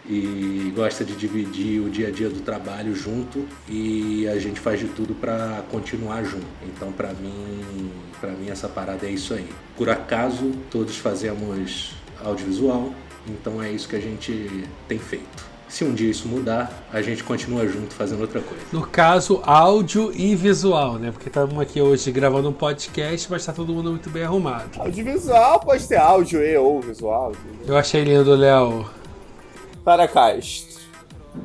[0.08, 4.80] E gosta de dividir o dia a dia do trabalho junto e a gente faz
[4.80, 6.46] de tudo para continuar junto.
[6.64, 9.48] Então, para mim, para mim essa parada é isso aí.
[9.76, 11.92] Por acaso, todos fazemos
[12.24, 12.92] audiovisual,
[13.28, 15.55] então é isso que a gente tem feito.
[15.68, 18.62] Se um dia isso mudar, a gente continua junto fazendo outra coisa.
[18.72, 21.10] No caso, áudio e visual, né?
[21.10, 24.70] Porque estamos aqui hoje gravando um podcast, mas tá todo mundo muito bem arrumado.
[24.78, 27.32] Audiovisual pode ter áudio e ou visual.
[27.66, 28.86] Eu achei lindo, Léo.
[29.84, 30.76] Paracast.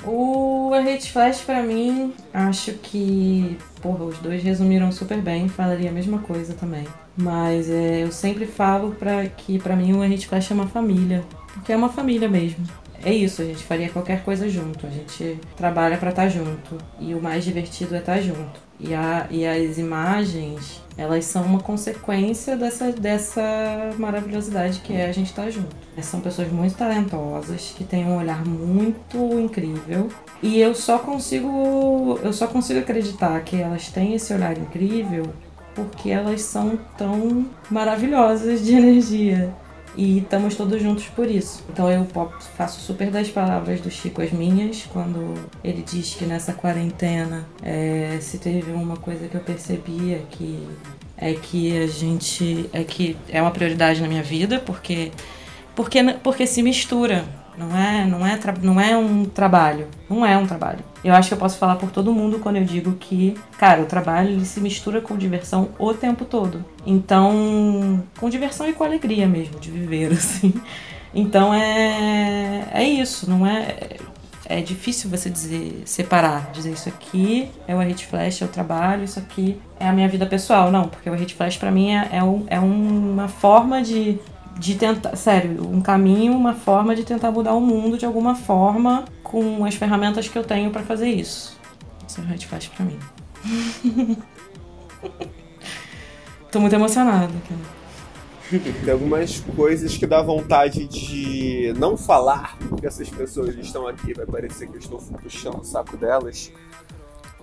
[0.06, 5.94] O Hate Flash pra mim, acho que, porra, os dois resumiram super bem, falaria a
[5.94, 6.88] mesma coisa também.
[7.18, 11.24] Mas é, eu sempre falo pra, que pra mim o Hate Flash é uma família,
[11.54, 12.66] porque é uma família mesmo.
[13.04, 17.14] É isso, a gente faria qualquer coisa junto, a gente trabalha pra estar junto e
[17.16, 18.60] o mais divertido é estar junto.
[18.80, 23.42] E, a, e as imagens, elas são uma consequência dessa, dessa
[23.98, 25.76] maravilhosidade que é a gente estar junto.
[26.02, 30.10] São pessoas muito talentosas, que têm um olhar muito incrível.
[30.42, 32.20] E eu só consigo.
[32.24, 35.32] Eu só consigo acreditar que elas têm esse olhar incrível
[35.76, 39.54] porque elas são tão maravilhosas de energia.
[39.96, 41.64] E estamos todos juntos por isso.
[41.70, 42.08] Então eu
[42.56, 48.18] faço super das palavras do Chico as minhas, quando ele diz que nessa quarentena, é,
[48.22, 50.68] se teve uma coisa que eu percebia é que
[51.18, 55.12] é que a gente é que é uma prioridade na minha vida, porque
[55.76, 57.26] porque porque se mistura
[57.58, 59.88] não é, não é, não é um trabalho.
[60.10, 60.80] Não é um trabalho.
[61.04, 63.86] Eu acho que eu posso falar por todo mundo quando eu digo que, cara, o
[63.86, 66.64] trabalho ele se mistura com diversão o tempo todo.
[66.86, 70.54] Então, com diversão e com alegria mesmo de viver, assim.
[71.14, 73.98] Então é, é isso, não é.
[74.46, 79.06] É difícil você dizer, separar, dizer isso aqui é o Hate Flash, é o trabalho,
[79.06, 80.70] isso aqui é a minha vida pessoal.
[80.70, 84.20] Não, porque o Hate Flash pra mim é, é, um, é uma forma de
[84.58, 89.06] de tentar, sério, um caminho, uma forma de tentar mudar o mundo de alguma forma
[89.24, 91.60] com as ferramentas que eu tenho para fazer isso.
[92.08, 93.00] Isso é faz pra mim.
[96.52, 97.32] Tô muito emocionada.
[98.84, 104.26] Tem algumas coisas que dá vontade de não falar, porque essas pessoas estão aqui, vai
[104.26, 106.52] parecer que eu estou puxando o saco delas.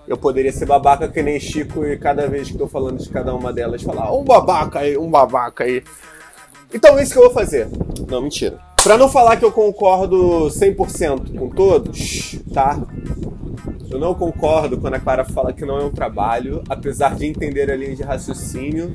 [0.07, 3.35] Eu poderia ser babaca que nem Chico e cada vez que estou falando de cada
[3.35, 5.83] uma delas falar um babaca aí, um babaca aí.
[6.73, 7.69] Então é isso que eu vou fazer.
[8.09, 8.59] Não, mentira.
[8.83, 12.79] Pra não falar que eu concordo 100% com todos, tá?
[13.91, 17.71] Eu não concordo quando a Clara fala que não é um trabalho, apesar de entender
[17.71, 18.95] a linha de raciocínio,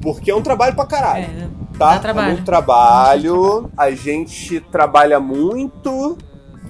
[0.00, 1.24] porque é um trabalho pra caralho.
[1.24, 1.48] É,
[1.78, 1.98] tá?
[1.98, 2.30] trabalho.
[2.30, 6.16] É um trabalho, a gente trabalha muito,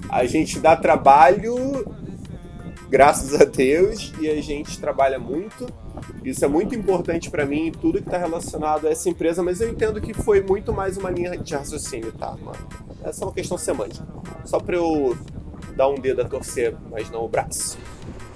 [0.09, 1.85] a gente dá trabalho,
[2.93, 5.65] graças a Deus, e a gente trabalha muito.
[6.23, 9.69] Isso é muito importante para mim, tudo que está relacionado a essa empresa, mas eu
[9.71, 12.67] entendo que foi muito mais uma linha de raciocínio, tá, mano?
[13.03, 14.05] Essa é uma questão semântica.
[14.45, 15.17] Só para eu
[15.75, 17.79] dar um dedo a torcer, mas não o braço.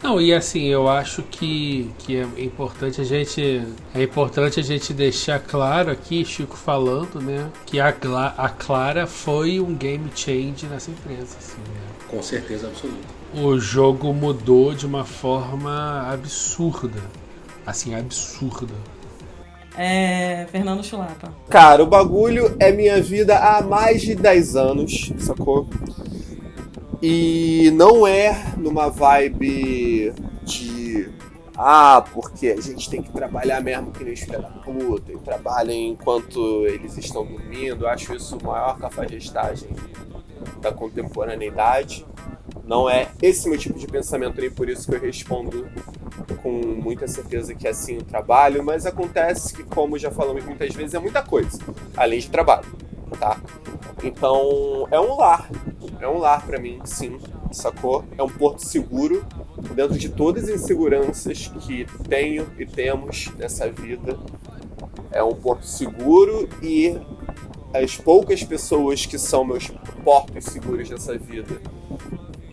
[0.02, 4.91] Não, e assim, eu acho que, que é importante a gente é importante a gente
[4.91, 10.89] deixar claro aqui, Chico falando, né, que a, a Clara foi um game change nessa
[10.89, 11.82] empresa, assim, né?
[12.08, 13.17] Com certeza absoluta.
[13.34, 17.02] O jogo mudou de uma forma absurda
[17.68, 18.74] assim, absurda.
[19.78, 20.48] É.
[20.50, 21.34] Fernando Chulapa.
[21.50, 25.68] Cara, o bagulho é minha vida há mais de 10 anos, sacou?
[27.04, 30.13] E não é numa vibe
[30.44, 31.10] de.
[31.56, 36.66] Ah, porque a gente tem que trabalhar mesmo que nem espera puta, e trabalha enquanto
[36.66, 37.86] eles estão dormindo.
[37.86, 39.70] Eu acho isso a maior cafajestagem
[40.62, 42.06] da contemporaneidade.
[42.66, 45.68] Não é esse meu tipo de pensamento, nem por isso que eu respondo
[46.42, 50.74] com muita certeza que é assim o trabalho, mas acontece que, como já falamos muitas
[50.76, 51.60] vezes, é muita coisa,
[51.96, 52.68] além de trabalho,
[53.20, 53.40] tá?
[54.04, 55.50] Então, é um lar,
[56.00, 57.18] é um lar para mim, sim,
[57.52, 58.04] sacou?
[58.18, 59.26] É um porto seguro
[59.74, 64.18] dentro de todas as inseguranças que tenho e temos nessa vida.
[65.12, 66.98] É um porto seguro e
[67.74, 69.68] as poucas pessoas que são meus
[70.04, 71.60] portos seguros nessa vida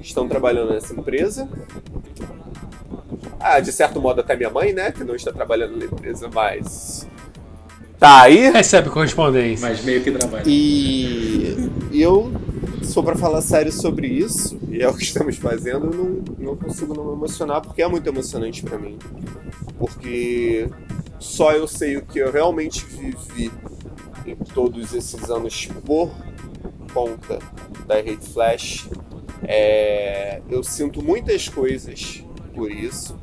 [0.07, 1.49] estão trabalhando nessa empresa.
[3.41, 4.93] Ah, de certo modo até minha mãe, né?
[4.93, 7.09] Que não está trabalhando na empresa, mas.
[7.99, 8.51] Tá aí.
[8.51, 9.69] Recebe correspondência.
[9.69, 10.45] Mas meio que trabalha.
[10.47, 12.33] E, eu
[12.83, 16.57] sou para falar sério sobre isso, e é o que estamos fazendo, eu não, não
[16.57, 18.99] consigo não me emocionar, porque é muito emocionante para mim.
[19.79, 20.69] Porque
[21.19, 23.51] só eu sei o que eu realmente vivi
[24.27, 26.11] em todos esses anos por
[26.93, 27.39] conta
[27.87, 28.89] da Hate Flash
[29.47, 32.23] é, eu sinto muitas coisas
[32.55, 33.17] por isso.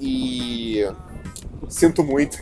[0.00, 0.84] E.
[1.68, 2.38] Sinto muito.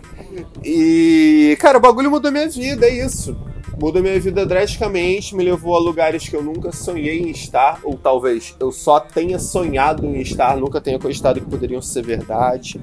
[0.64, 1.56] e.
[1.60, 3.36] Cara, o bagulho mudou minha vida, é isso.
[3.80, 7.94] Mudou minha vida drasticamente, me levou a lugares que eu nunca sonhei em estar, ou
[7.94, 12.80] talvez eu só tenha sonhado em estar, nunca tenha acreditado que poderiam ser verdade.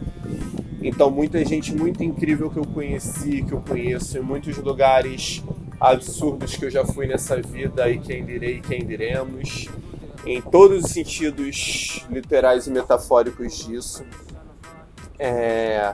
[0.83, 5.41] Então, muita gente muito incrível que eu conheci, que eu conheço, em muitos lugares
[5.83, 9.67] absurdos que eu já fui nessa vida e quem direi e quem diremos,
[10.25, 14.05] em todos os sentidos literais e metafóricos disso.
[15.19, 15.93] É...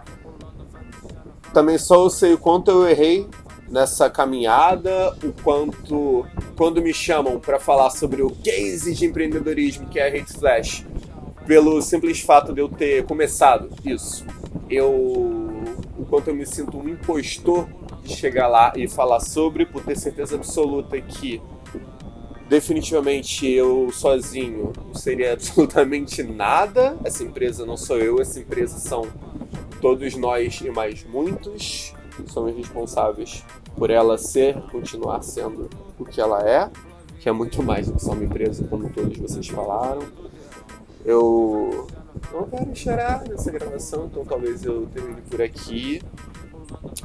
[1.51, 3.27] Também só eu sei o quanto eu errei
[3.67, 6.23] nessa caminhada, o quanto
[6.55, 10.85] quando me chamam para falar sobre o case de empreendedorismo que é a Hate Flash,
[11.47, 14.23] pelo simples fato de eu ter começado isso,
[14.69, 14.91] eu
[15.97, 17.67] o quanto eu me sinto um impostor
[18.03, 21.41] de chegar lá e falar sobre, por ter certeza absoluta que
[22.49, 26.97] definitivamente eu sozinho não seria absolutamente nada.
[27.03, 29.07] Essa empresa não sou eu, essa empresa são
[29.79, 31.93] todos nós e mais muitos.
[32.27, 33.45] Somos responsáveis
[33.77, 36.69] por ela ser, continuar sendo o que ela é,
[37.19, 40.01] que é muito mais do que só uma empresa, como todos vocês falaram.
[41.05, 41.87] Eu
[42.33, 46.01] não quero chorar nessa gravação, então talvez eu termine por aqui.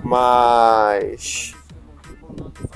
[0.03, 1.55] Mas.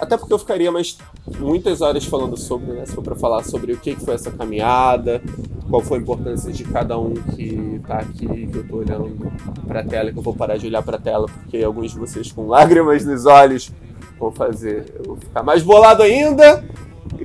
[0.01, 0.96] Até porque eu ficaria mais
[1.38, 2.87] muitas horas falando sobre, né?
[2.87, 5.22] Se for pra falar sobre o que foi essa caminhada,
[5.68, 9.33] qual foi a importância de cada um que tá aqui, que eu tô olhando
[9.66, 12.46] pra tela, que eu vou parar de olhar pra tela, porque alguns de vocês com
[12.48, 13.72] lágrimas nos olhos
[14.18, 16.64] vão fazer eu ficar mais bolado ainda.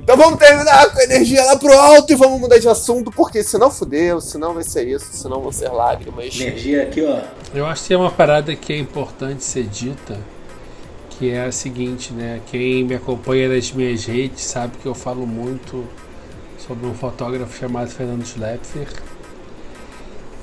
[0.04, 3.42] Então vamos terminar com a energia lá pro alto e vamos mudar de assunto, porque
[3.42, 6.38] senão fudeu, senão vai ser isso, senão vão ser lágrimas.
[6.38, 7.22] Energia aqui, ó.
[7.54, 10.18] Eu acho que tem uma parada que é importante ser dita,
[11.08, 12.42] que é a seguinte, né?
[12.50, 15.88] Quem me acompanha nas minhas redes sabe que eu falo muito
[16.58, 18.88] sobre um fotógrafo chamado Fernando Schlepfer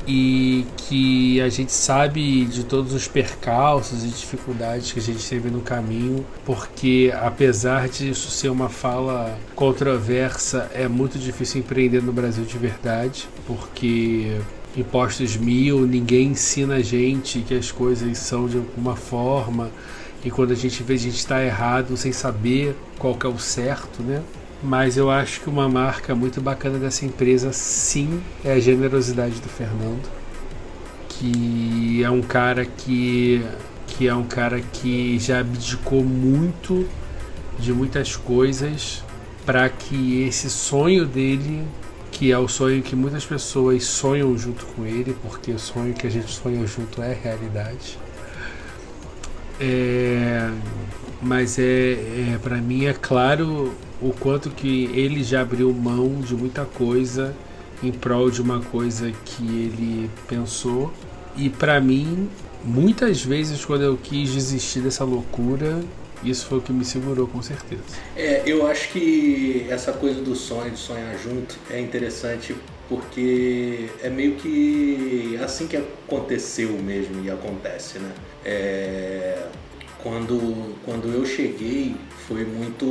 [0.08, 5.50] e que a gente sabe de todos os percalços e dificuldades que a gente teve
[5.50, 12.44] no caminho, porque apesar disso ser uma fala controversa, é muito difícil empreender no Brasil
[12.44, 14.38] de verdade, porque
[14.76, 19.70] impostos mil, ninguém ensina a gente que as coisas são de alguma forma,
[20.24, 23.40] e quando a gente vê a gente está errado sem saber qual que é o
[23.40, 24.22] certo, né?
[24.63, 29.50] Mas eu acho que uma marca muito bacana dessa empresa, sim, é a generosidade do
[29.50, 30.08] Fernando,
[31.10, 33.43] que é um cara que
[33.88, 36.88] que é um cara que já abdicou muito
[37.60, 39.04] de muitas coisas
[39.45, 41.67] para que esse sonho dele,
[42.12, 46.08] que é o sonho que muitas pessoas sonham junto com ele, porque o sonho que
[46.08, 48.00] a gente sonha junto é realidade.
[49.60, 50.50] É,
[51.22, 51.64] mas é,
[52.34, 57.36] é para mim é claro o quanto que ele já abriu mão de muita coisa
[57.84, 60.92] em prol de uma coisa que ele pensou
[61.36, 62.30] e para mim
[62.64, 65.80] muitas vezes quando eu quis desistir dessa loucura
[66.24, 67.82] isso foi o que me segurou com certeza
[68.16, 72.56] É, eu acho que essa coisa do sonho, de sonhar junto, é interessante
[72.88, 78.12] porque é meio que assim que aconteceu mesmo e acontece, né?
[78.46, 79.48] É,
[80.04, 81.96] quando, quando eu cheguei,
[82.28, 82.86] foi muito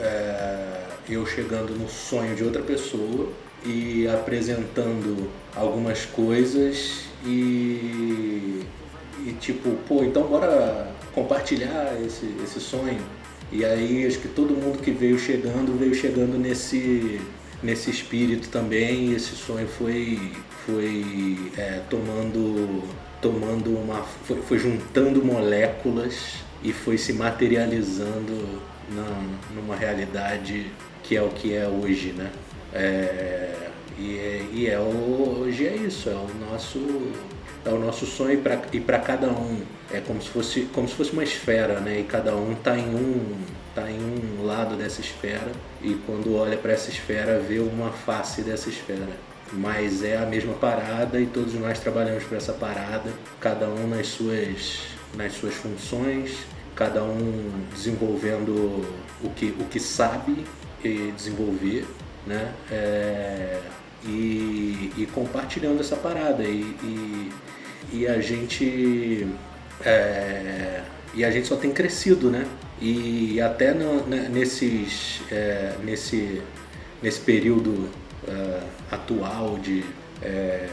[0.00, 3.30] é, eu chegando no sonho de outra pessoa
[3.64, 8.62] e apresentando algumas coisas e,
[9.26, 13.00] e tipo, pô, então bora compartilhar esse, esse sonho.
[13.50, 17.20] E aí acho que todo mundo que veio chegando, veio chegando nesse,
[17.62, 20.32] nesse espírito também, e esse sonho foi,
[20.64, 22.82] foi é, tomando,
[23.26, 24.02] tomando uma.
[24.24, 29.04] Foi, foi, juntando moléculas e foi se materializando na,
[29.54, 30.70] numa realidade
[31.02, 32.30] que é o que é hoje, né?
[32.72, 33.52] É,
[33.98, 36.78] e, é, e é hoje é isso, é o nosso
[37.64, 38.40] é o nosso sonho
[38.72, 39.60] e para cada um
[39.92, 42.00] é como se fosse como se fosse uma esfera, né?
[42.00, 43.36] E cada um está em um
[43.74, 45.50] tá em um lado dessa esfera
[45.82, 49.08] e quando olha para essa esfera vê uma face dessa esfera.
[49.52, 54.08] Mas é a mesma parada e todos nós trabalhamos para essa parada, cada um nas
[54.08, 56.38] suas nas suas funções,
[56.74, 58.84] cada um desenvolvendo
[59.22, 60.44] o que o que sabe
[61.16, 61.86] desenvolver,
[62.26, 62.52] né?
[62.70, 63.60] É,
[64.04, 67.32] e, e, compartilhando essa parada e, e,
[67.92, 69.26] e a gente
[69.84, 70.82] é,
[71.14, 72.46] e a gente só tem crescido, né?
[72.80, 76.42] E até no, né, nesses é, nesse
[77.02, 77.88] nesse período
[78.28, 78.60] é,
[78.90, 79.84] atual de
[80.22, 80.68] é,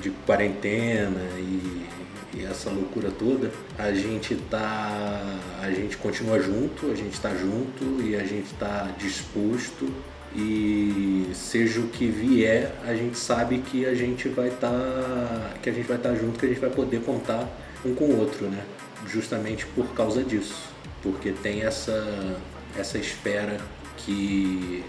[0.00, 1.86] de quarentena e,
[2.34, 5.20] e, essa loucura toda, a gente tá
[5.60, 9.92] a gente continua junto, a gente está junto e a gente está disposto
[10.34, 15.68] e seja o que vier, a gente sabe que a gente vai estar tá, que
[15.68, 17.48] a gente vai estar tá junto, que a gente vai poder contar
[17.84, 18.62] um com o outro, né?
[19.08, 20.68] Justamente por causa disso,
[21.02, 22.38] porque tem essa
[22.78, 23.58] essa espera
[23.96, 24.84] que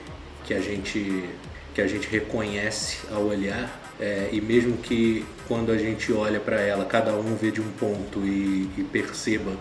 [0.46, 1.30] que a gente
[1.74, 6.60] que a gente reconhece ao olhar é, e mesmo que quando a gente olha para
[6.60, 9.52] ela, cada um vê de um ponto e, e perceba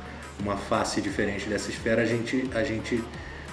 [0.40, 3.04] uma face diferente dessa esfera, a gente a gente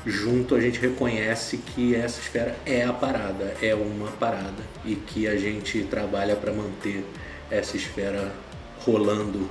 [0.05, 5.27] junto a gente reconhece que essa esfera é a parada, é uma parada e que
[5.27, 7.03] a gente trabalha para manter
[7.51, 8.31] essa esfera
[8.79, 9.49] rolando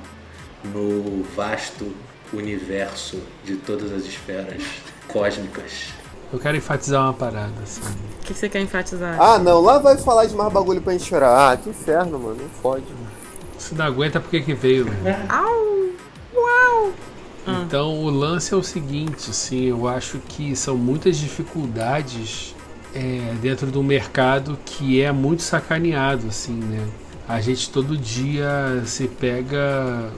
[0.64, 1.94] no vasto
[2.32, 4.62] universo de todas as esferas
[5.06, 5.92] cósmicas.
[6.32, 7.82] Eu quero enfatizar uma parada, assim.
[8.20, 9.20] O que, você quer enfatizar?
[9.20, 11.52] Ah, não, lá vai falar de mais bagulho pra gente chorar.
[11.52, 12.84] Ah, que inferno, mano, não fode.
[13.58, 15.26] Se não aguenta, por que que veio, né?
[15.28, 15.76] Au!
[16.34, 16.92] Uau!
[17.46, 22.54] Então o lance é o seguinte, assim, eu acho que são muitas dificuldades
[22.92, 26.84] é, dentro do mercado que é muito sacaneado, assim, né?
[27.28, 30.10] A gente todo dia se pega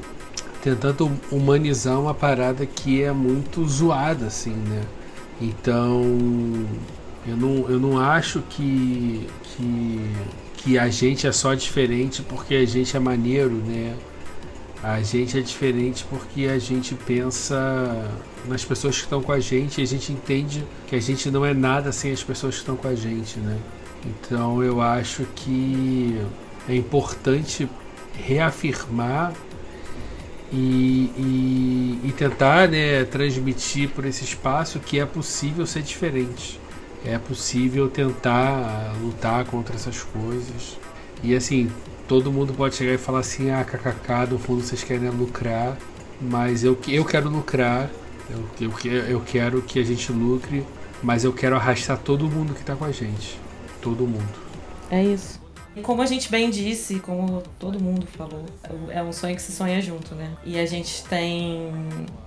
[0.62, 4.82] tentando humanizar uma parada que é muito zoada, assim, né?
[5.40, 6.02] Então
[7.26, 10.10] eu não, eu não acho que, que,
[10.56, 13.94] que a gente é só diferente porque a gente é maneiro, né?
[14.82, 18.08] A gente é diferente porque a gente pensa
[18.46, 21.44] nas pessoas que estão com a gente e a gente entende que a gente não
[21.44, 23.58] é nada sem as pessoas que estão com a gente, né?
[24.06, 26.20] Então eu acho que
[26.68, 27.68] é importante
[28.14, 29.32] reafirmar
[30.52, 36.58] e, e, e, tentar né, transmitir por esse espaço que é possível ser diferente.
[37.04, 40.78] É possível tentar lutar contra essas coisas.
[41.22, 41.70] E assim,
[42.06, 45.76] todo mundo pode chegar e falar assim, ah, kkk, no fundo vocês querem lucrar,
[46.20, 47.90] mas eu, eu quero lucrar,
[48.30, 50.64] eu, eu, eu quero que a gente lucre,
[51.02, 53.38] mas eu quero arrastar todo mundo que está com a gente.
[53.80, 54.28] Todo mundo.
[54.90, 55.40] É isso.
[55.82, 58.44] Como a gente bem disse, como todo mundo falou,
[58.90, 60.30] é um sonho que se sonha junto, né?
[60.44, 61.72] E a gente tem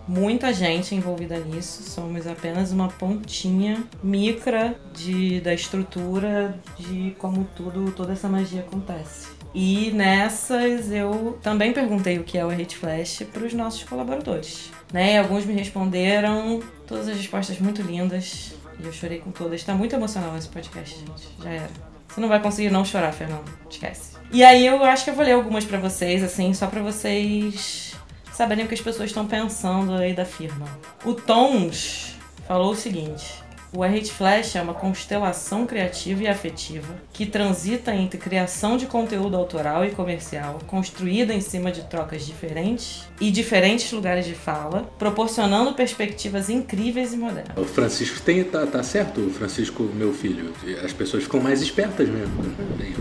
[0.07, 7.91] muita gente envolvida nisso, somos apenas uma pontinha micra de, da estrutura de como tudo,
[7.91, 9.27] toda essa magia acontece.
[9.53, 14.71] E nessas eu também perguntei o que é o Hate Flash para os nossos colaboradores.
[14.93, 15.19] Né?
[15.19, 18.53] Alguns me responderam, todas as respostas muito lindas.
[18.79, 19.59] E eu chorei com todas.
[19.59, 21.27] Está muito emocional esse podcast, gente.
[21.43, 21.90] Já era.
[22.12, 23.49] Você não vai conseguir não chorar, Fernando.
[23.70, 24.18] Esquece.
[24.32, 27.95] E aí eu acho que eu vou ler algumas para vocês, assim, só para vocês
[28.34, 30.68] saberem o que as pessoas estão pensando aí da firma.
[31.05, 32.16] O Tons
[32.47, 33.40] falou o seguinte:
[33.74, 39.38] o RH Flash é uma constelação criativa e afetiva que transita entre criação de conteúdo
[39.38, 45.74] autoral e comercial, construída em cima de trocas diferentes e diferentes lugares de fala, proporcionando
[45.74, 47.57] perspectivas incríveis e modernas.
[47.57, 50.53] O Francisco tem, tá, tá certo, o Francisco, meu filho.
[50.84, 52.43] As pessoas ficam mais espertas mesmo.
[52.43, 52.93] Né?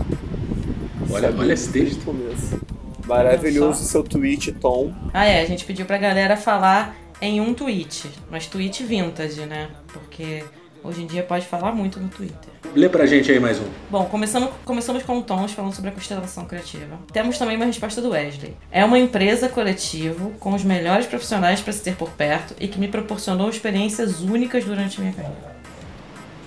[1.11, 2.05] Olha, olha esse texto.
[2.05, 2.61] Começo.
[3.05, 4.93] Maravilhoso seu tweet, Tom.
[5.13, 5.41] Ah, é.
[5.41, 9.69] A gente pediu pra galera falar em um tweet, mas tweet vintage, né?
[9.91, 10.43] Porque
[10.83, 12.49] Hoje em dia pode falar muito no Twitter.
[12.75, 13.65] Lê pra gente aí mais um.
[13.89, 16.97] Bom, começamos, começamos com o Tons falando sobre a constelação criativa.
[17.13, 18.55] Temos também uma resposta do Wesley.
[18.71, 22.79] É uma empresa coletivo com os melhores profissionais para se ter por perto e que
[22.79, 25.55] me proporcionou experiências únicas durante minha carreira.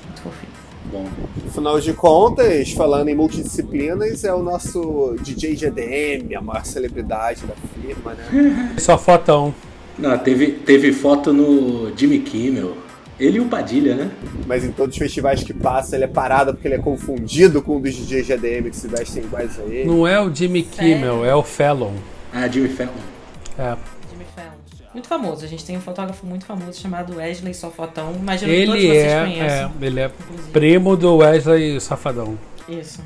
[0.05, 0.53] Muito fofinho.
[0.91, 1.07] Bom.
[1.47, 7.55] Afinal de contas, falando em multidisciplinas, é o nosso DJ GDM, a maior celebridade da
[7.55, 8.75] firma, né?
[8.79, 9.55] Só fotão.
[9.97, 12.84] Não, teve, teve foto no Jimmy Kimmel.
[13.19, 14.11] Ele e o Padilha, né?
[14.47, 17.77] Mas em todos os festivais que passa, ele é parado porque ele é confundido com
[17.77, 19.85] um dos DJs GDM que se vestem iguais a ele.
[19.85, 21.93] Não é o Jimmy Kimmel, é o Fallon.
[22.33, 22.91] Ah, Jimmy Fallon.
[23.57, 23.77] É.
[24.11, 24.51] Jimmy Fallon.
[24.93, 25.45] Muito famoso.
[25.45, 28.13] A gente tem um fotógrafo muito famoso chamado Wesley Sofotão.
[28.19, 29.73] Imagino ele que todos vocês é, conheçam.
[29.81, 30.51] É, ele é inclusive.
[30.51, 32.37] primo do Wesley Safadão.
[32.69, 33.01] Isso.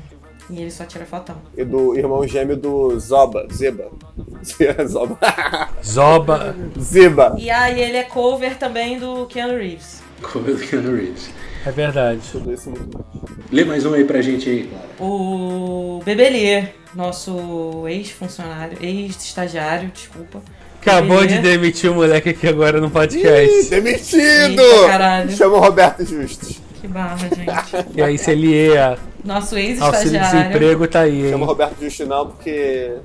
[0.49, 1.35] E ele só tira fotão.
[1.55, 3.89] E do irmão gêmeo do Zoba, Zeba.
[4.87, 5.17] Zoba.
[5.85, 6.55] Zoba.
[6.79, 7.35] Zeba.
[7.37, 10.01] E aí ele é cover também do Keanu Reeves.
[10.21, 11.29] Cover do Keanu Reeves.
[11.65, 12.21] É verdade.
[12.31, 13.03] Tudo isso muito bom.
[13.51, 14.87] Lê mais um aí pra gente aí, Clara.
[14.99, 20.41] O Bebelier, nosso ex-funcionário, ex-estagiário, desculpa.
[20.81, 21.41] Acabou Bebelier.
[21.41, 23.67] de demitir o moleque aqui agora no podcast.
[23.67, 24.61] Ih, demitido!
[24.61, 25.31] Eita, caralho.
[25.31, 26.61] Chama o Roberto Justus.
[26.79, 27.97] Que barra, gente.
[27.97, 28.31] E aí, se
[29.23, 30.49] Nosso auxílio ex-estagiário.
[30.49, 31.31] desemprego, tá aí, hein?
[31.31, 32.97] Chama o Roberto Justus não, porque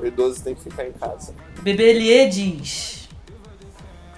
[0.00, 1.34] o idoso tem que ficar em casa.
[1.62, 3.08] Bebelier diz.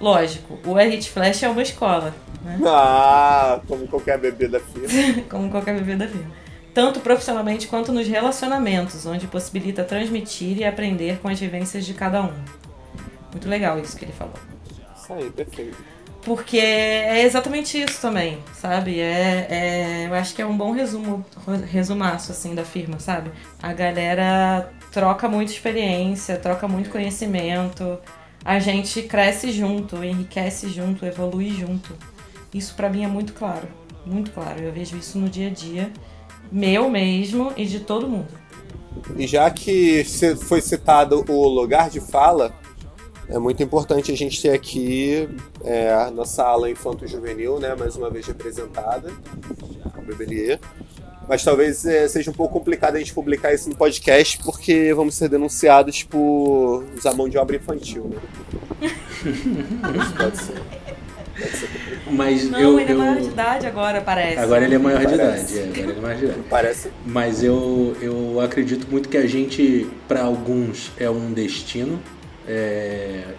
[0.01, 2.15] Lógico, o R Flash é uma escola,
[2.45, 2.59] né?
[2.67, 5.23] Ah, como qualquer bebê da firma.
[5.29, 6.27] como qualquer bebê da vida.
[6.75, 12.23] Tanto profissionalmente quanto nos relacionamentos, onde possibilita transmitir e aprender com as vivências de cada
[12.23, 12.35] um.
[13.33, 14.35] Muito legal isso que ele falou.
[14.95, 15.77] Isso aí, perfeito.
[16.27, 18.99] Porque é exatamente isso também, sabe?
[18.99, 21.25] É, é, eu acho que é um bom resumo,
[21.71, 23.31] resumaço, assim, da firma, sabe?
[23.63, 27.97] A galera troca muita experiência, troca muito conhecimento,
[28.45, 31.95] a gente cresce junto, enriquece junto, evolui junto.
[32.53, 33.69] Isso pra mim é muito claro,
[34.05, 34.61] muito claro.
[34.61, 35.93] Eu vejo isso no dia a dia,
[36.51, 38.35] meu mesmo e de todo mundo.
[39.17, 40.05] E já que
[40.49, 42.53] foi citado o lugar de fala,
[43.29, 45.29] é muito importante a gente ter aqui
[45.65, 49.11] é, a nossa ala infanto-juvenil, né, mais uma vez representada,
[49.99, 50.61] o Bebelier.
[51.29, 55.17] Mas talvez é, seja um pouco complicado a gente publicar isso no podcast, porque vamos
[55.17, 58.91] ser denunciados por usar mão de obra infantil, né?
[60.01, 60.55] Isso pode ser.
[61.37, 62.13] Pode ser complicado.
[62.17, 62.79] Mas Não, eu.
[62.79, 64.39] ele é eu- maior de idade agora, parece.
[64.39, 65.55] Agora ele é maior de Parece.
[65.59, 65.59] idade.
[65.59, 66.41] É, agora ele é maior de idade.
[66.49, 66.91] Parece.
[67.05, 71.99] Mas eu, eu acredito muito que a gente, para alguns, é um destino.
[72.47, 73.35] É,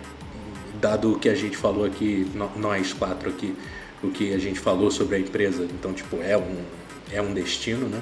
[0.80, 3.56] dado o que a gente falou aqui, nós quatro aqui,
[4.04, 5.64] o que a gente falou sobre a empresa.
[5.64, 6.58] Então, tipo, é um,
[7.12, 8.02] é um destino, né?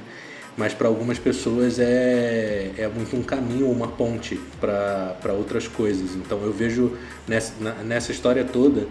[0.57, 6.15] Mas para algumas pessoas é, é muito um caminho, uma ponte para outras coisas.
[6.15, 6.93] Então eu vejo
[7.27, 7.53] nessa,
[7.83, 8.87] nessa história toda,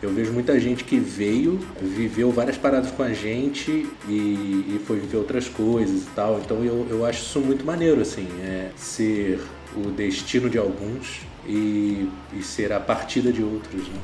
[0.00, 4.98] eu vejo muita gente que veio, viveu várias paradas com a gente e, e foi
[4.98, 6.40] viver outras coisas e tal.
[6.42, 9.38] Então eu, eu acho isso muito maneiro, assim, é ser
[9.76, 13.88] o destino de alguns e, e ser a partida de outros.
[13.88, 13.94] Né?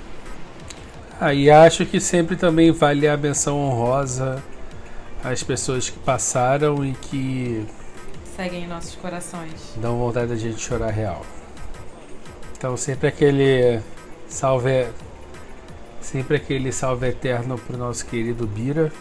[1.20, 4.42] Ah, e acho que sempre também vale a menção honrosa
[5.22, 7.66] às pessoas que passaram e que
[8.36, 9.74] seguem em nossos corações.
[9.76, 11.26] Dão vontade da gente chorar real.
[12.56, 13.80] Então sempre aquele
[14.28, 14.86] salve
[16.00, 18.92] sempre aquele salve eterno pro nosso querido Bira,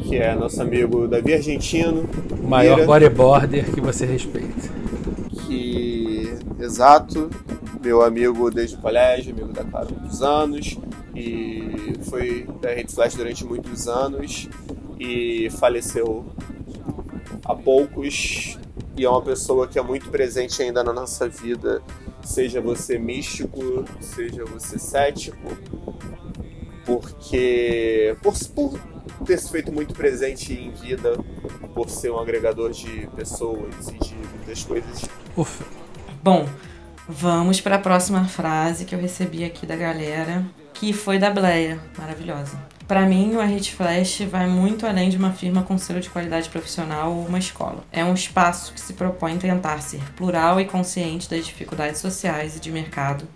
[0.00, 4.68] que é nosso amigo Davi Argentino, o maior bodyboarder que você respeita.
[5.46, 6.01] Que
[6.60, 7.30] exato,
[7.82, 10.78] meu amigo desde o colégio, amigo da Clara há muitos anos.
[11.14, 14.48] E foi da Rede Flash durante muitos anos.
[14.98, 16.26] E faleceu
[17.44, 18.58] há poucos.
[18.96, 21.82] E é uma pessoa que é muito presente ainda na nossa vida,
[22.22, 25.56] seja você místico, seja você cético,
[26.84, 28.78] porque por, por
[29.24, 31.18] ter se feito muito presente em vida,
[31.74, 35.08] por ser um agregador de pessoas e de muitas coisas.
[35.36, 35.81] Ufa.
[36.22, 36.48] Bom,
[37.08, 41.80] vamos para a próxima frase que eu recebi aqui da galera, que foi da Bleia,
[41.98, 42.56] maravilhosa.
[42.86, 46.48] Para mim, o Hit Flash vai muito além de uma firma com selo de qualidade
[46.48, 47.82] profissional ou uma escola.
[47.90, 52.60] É um espaço que se propõe tentar ser plural e consciente das dificuldades sociais e
[52.60, 53.26] de mercado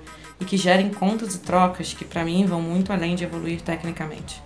[0.41, 4.41] e que gera encontros e trocas que para mim vão muito além de evoluir tecnicamente.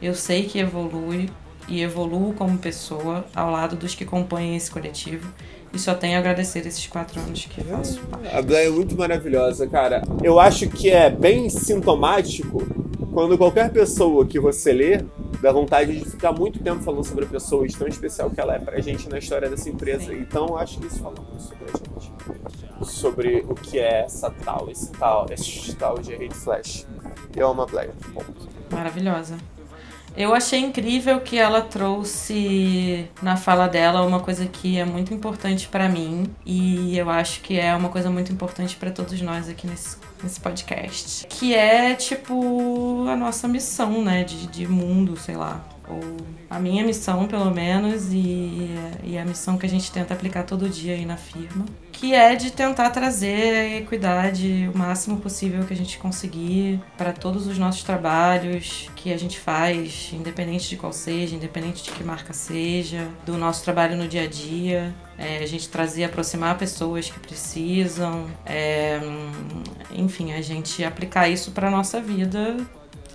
[0.00, 1.28] Eu sei que evolui
[1.66, 5.32] e evoluo como pessoa ao lado dos que compõem esse coletivo
[5.72, 8.00] e só tenho a agradecer esses quatro anos que faço.
[8.32, 10.02] A Blair é muito maravilhosa, cara.
[10.22, 12.62] Eu acho que é bem sintomático
[13.12, 15.04] quando qualquer pessoa que você lê
[15.40, 18.58] dá vontade de ficar muito tempo falando sobre a pessoa tão especial que ela é
[18.58, 20.06] pra gente na história dessa empresa.
[20.06, 20.18] Sim.
[20.20, 22.90] Então acho que isso fala muito sobre a gente.
[22.90, 26.86] Sobre o que é essa tal, esse tal, esse tal de Hate Flash.
[27.36, 27.66] Eu amo a.
[27.66, 28.48] Ponto.
[28.70, 29.36] Maravilhosa.
[30.16, 35.68] Eu achei incrível que ela trouxe na fala dela uma coisa que é muito importante
[35.68, 39.66] para mim e eu acho que é uma coisa muito importante para todos nós aqui
[39.66, 45.64] nesse, nesse podcast, que é tipo a nossa missão, né, de, de mundo, sei lá,
[46.50, 48.68] a minha missão pelo menos e,
[49.04, 52.34] e a missão que a gente tenta aplicar todo dia aí na firma, que é
[52.34, 57.84] de tentar trazer equidade o máximo possível que a gente conseguir para todos os nossos
[57.84, 63.38] trabalhos que a gente faz, independente de qual seja, independente de que marca seja, do
[63.38, 64.92] nosso trabalho no dia a dia.
[65.16, 68.98] É, a gente trazer, aproximar pessoas que precisam, é,
[69.92, 72.56] enfim, a gente aplicar isso para nossa vida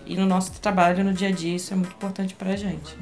[0.05, 2.97] e no nosso trabalho no dia a dia isso é muito importante para a gente.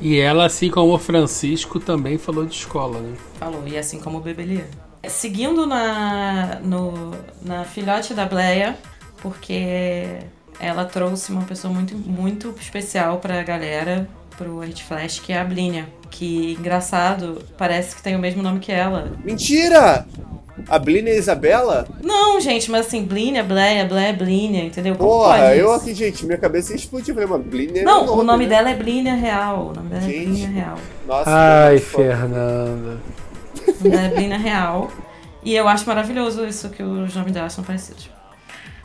[0.00, 3.16] E ela, assim como o Francisco, também falou de escola, né?
[3.38, 4.68] Falou, e assim como o Bebelia.
[5.08, 8.78] Seguindo na, no, na filhote da Bleia,
[9.20, 10.18] porque
[10.60, 15.44] ela trouxe uma pessoa muito, muito especial pra galera, pro Art Flash, que é a
[15.44, 15.88] Blínia.
[16.10, 19.12] Que, engraçado, parece que tem o mesmo nome que ela.
[19.24, 20.06] Mentira!
[20.68, 21.86] A Blínia e a Isabela?
[22.02, 24.94] Não, gente, mas assim, Blínia, Bleia, Bleia, Blínia, entendeu?
[24.96, 27.14] Como Porra, eu aqui, gente, minha cabeça explodiu.
[27.14, 28.50] Falei, mas Blínia Não, é o nome, o nome né?
[28.50, 29.68] dela é Blínia Real.
[29.68, 30.16] O nome dela é gente.
[30.16, 30.78] é Blínia Real.
[31.06, 32.98] Nossa, Ai, Fernanda.
[33.66, 34.90] O nome dela é Blínia Real.
[35.42, 38.10] E eu acho maravilhoso isso que os nomes dela são parecidos.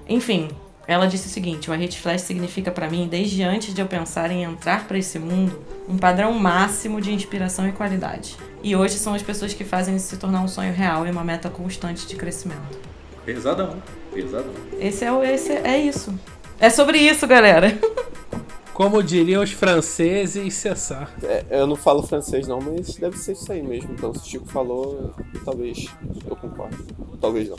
[0.07, 0.49] Enfim,
[0.87, 4.31] ela disse o seguinte: o Hit Flash significa para mim, desde antes de eu pensar
[4.31, 8.37] em entrar para esse mundo, um padrão máximo de inspiração e qualidade.
[8.61, 11.23] E hoje são as pessoas que fazem isso se tornar um sonho real e uma
[11.23, 12.77] meta constante de crescimento.
[13.25, 13.81] Pesadão,
[14.13, 14.53] pesadão.
[14.79, 16.13] Esse é, o, esse é isso.
[16.59, 17.77] É sobre isso, galera.
[18.73, 21.13] Como diriam os franceses, cessar.
[21.21, 23.93] É, eu não falo francês não, mas deve ser isso aí mesmo.
[23.93, 25.13] Então, se o Chico falou,
[25.45, 25.85] talvez
[26.27, 26.77] eu concordo.
[27.21, 27.57] Talvez não.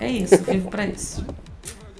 [0.00, 1.24] É isso, vivo para isso.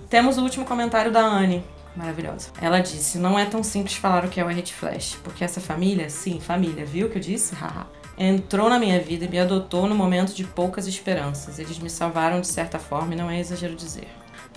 [0.08, 1.64] Temos o último comentário da Anne.
[1.94, 2.50] Maravilhosa.
[2.60, 5.60] Ela disse: Não é tão simples falar o que é o Hit Flash, porque essa
[5.60, 7.54] família, sim, família, viu o que eu disse?
[7.54, 7.86] Haha.
[8.18, 11.58] entrou na minha vida e me adotou no momento de poucas esperanças.
[11.58, 14.08] Eles me salvaram de certa forma e não é exagero dizer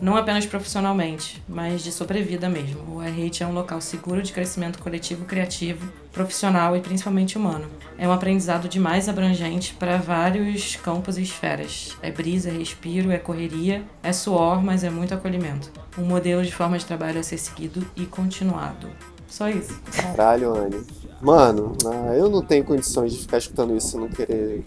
[0.02, 2.96] não apenas profissionalmente, mas de sobrevida mesmo.
[2.96, 7.66] O iHate é um local seguro de crescimento coletivo, criativo, profissional e principalmente humano.
[7.98, 11.98] É um aprendizado demais abrangente para vários campos e esferas.
[12.02, 15.72] É brisa, é respiro, é correria, é suor, mas é muito acolhimento.
[15.98, 18.90] Um modelo de forma de trabalho a ser seguido e continuado.
[19.28, 19.80] Só isso.
[19.92, 20.84] Caralho, Anne.
[21.22, 24.64] Mano, ah, eu não tenho condições de ficar escutando isso e não querer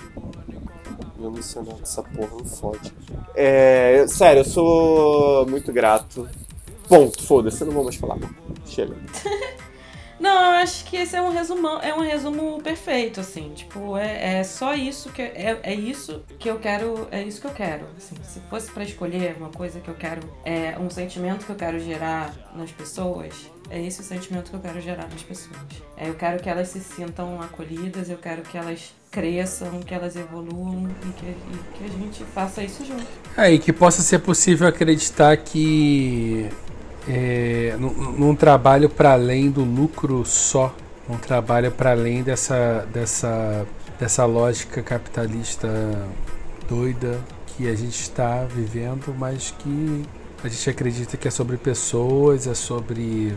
[1.26, 2.92] emocionar essa porra, não fode.
[3.34, 6.28] É, sério, eu sou muito grato.
[6.88, 8.18] Ponto, foda-se, eu não vou mais falar.
[8.66, 8.94] Chega.
[10.22, 13.52] Não, eu acho que esse é um resumão, é um resumo perfeito, assim.
[13.54, 17.46] Tipo, é, é só isso que é, é isso que eu quero, é isso que
[17.48, 17.86] eu quero.
[17.96, 21.56] Assim, se fosse pra escolher uma coisa que eu quero, é um sentimento que eu
[21.56, 25.56] quero gerar nas pessoas, é esse o sentimento que eu quero gerar nas pessoas.
[25.96, 30.16] É, eu quero que elas se sintam acolhidas, eu quero que elas cresçam, que elas
[30.16, 33.06] evoluam e que, e que a gente faça isso junto.
[33.36, 36.48] É, e que possa ser possível acreditar que
[37.06, 40.74] é, num, num trabalho para além do lucro só,
[41.08, 43.66] um trabalho para além dessa, dessa,
[44.00, 45.68] dessa lógica capitalista
[46.66, 50.04] doida que a gente está vivendo, mas que
[50.42, 53.36] a gente acredita que é sobre pessoas, é sobre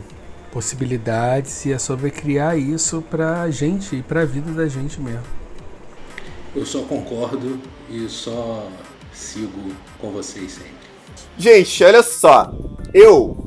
[0.53, 5.01] possibilidades e é sobre criar isso para a gente e para a vida da gente
[5.01, 5.44] mesmo.
[6.55, 8.67] Eu só concordo e só
[9.13, 10.71] sigo com vocês sempre.
[11.37, 12.53] Gente, olha só.
[12.93, 13.43] Eu,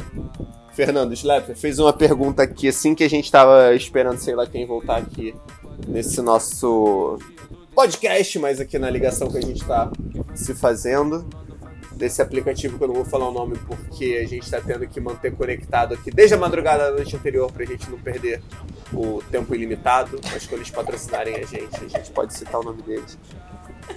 [0.75, 4.67] Fernando Schlepper, fez uma pergunta aqui assim que a gente tava esperando, sei lá quem
[4.67, 5.35] voltar aqui
[5.87, 7.19] nesse nosso
[7.75, 9.91] podcast, mas aqui na ligação que a gente tá
[10.35, 11.27] se fazendo.
[11.99, 15.01] Desse aplicativo que eu não vou falar o nome porque a gente tá tendo que
[15.01, 18.41] manter conectado aqui desde a madrugada da noite anterior pra gente não perder
[18.93, 20.21] o tempo ilimitado.
[20.31, 23.19] Mas quando eles patrocinarem a gente, a gente pode citar o nome deles.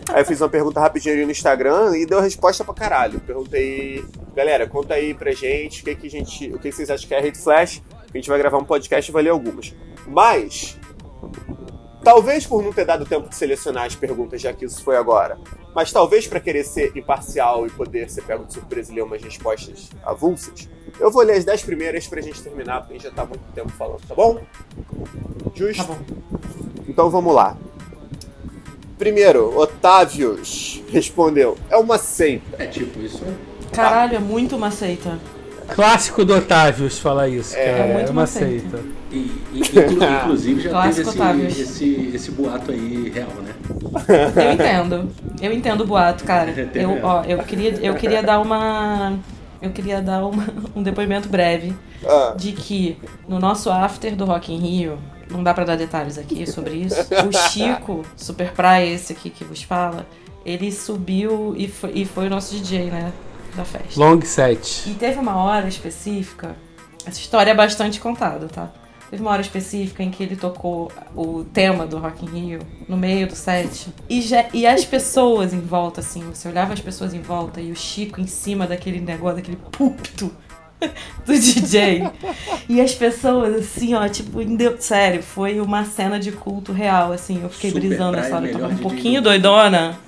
[0.09, 3.19] Aí eu fiz uma pergunta rapidinho ali no Instagram e deu resposta pra caralho.
[3.19, 4.03] Perguntei,
[4.35, 7.13] galera, conta aí pra gente o que, que, a gente, o que vocês acham que
[7.13, 7.83] é Hate Flash.
[8.11, 9.75] A gente vai gravar um podcast e vai ler algumas.
[10.07, 10.75] Mas,
[12.03, 15.37] talvez por não ter dado tempo de selecionar as perguntas, já que isso foi agora,
[15.73, 19.21] mas talvez para querer ser imparcial e poder ser pego de surpresa e ler umas
[19.21, 20.67] respostas avulsas,
[20.99, 23.25] eu vou ler as 10 primeiras pra gente terminar, porque a gente já tá há
[23.25, 24.41] muito tempo falando, tá bom?
[25.55, 25.83] Justo?
[25.85, 25.99] Tá bom.
[26.87, 27.57] Então vamos lá.
[28.97, 32.61] Primeiro, Otávios respondeu: é uma seita.
[32.61, 33.23] É tipo isso.
[33.73, 35.17] Caralho, é muito uma seita.
[35.75, 37.77] Clássico do Otávios falar isso, É, cara.
[37.89, 38.79] É, muito uma uma seita.
[39.11, 39.15] E,
[39.53, 43.53] e- inclu- inclusive já Clássico teve esse, esse, esse boato aí real, né?
[44.45, 45.09] Eu entendo.
[45.41, 46.51] Eu entendo o boato, cara.
[46.73, 49.17] Eu, ó, eu queria, eu queria dar uma.
[49.61, 52.97] Eu queria dar uma- um depoimento breve Ah, de que
[53.27, 54.97] no nosso after do Rock in Rio,
[55.29, 56.95] não dá pra dar detalhes aqui sobre isso.
[57.27, 60.05] O Chico, Super Praia, esse aqui que vos fala,
[60.45, 63.11] ele subiu e foi, e foi o nosso DJ, né?
[63.55, 63.99] Da festa.
[63.99, 64.89] Long set.
[64.89, 66.55] E teve uma hora específica,
[67.05, 68.69] essa história é bastante contada, tá?
[69.09, 72.95] Teve uma hora específica em que ele tocou o tema do Rock in Rio no
[72.95, 73.89] meio do set.
[74.09, 77.73] E, já- e as pessoas em volta, assim, você olhava as pessoas em volta e
[77.73, 80.31] o Chico em cima daquele negócio, daquele púlpito
[81.25, 82.09] do DJ.
[82.69, 84.39] E as pessoas, assim, ó, tipo,
[84.79, 87.41] sério, foi uma cena de culto real, assim.
[87.43, 88.47] Eu fiquei Super brisando nessa hora.
[88.47, 89.99] Eu tava um pouquinho doidona.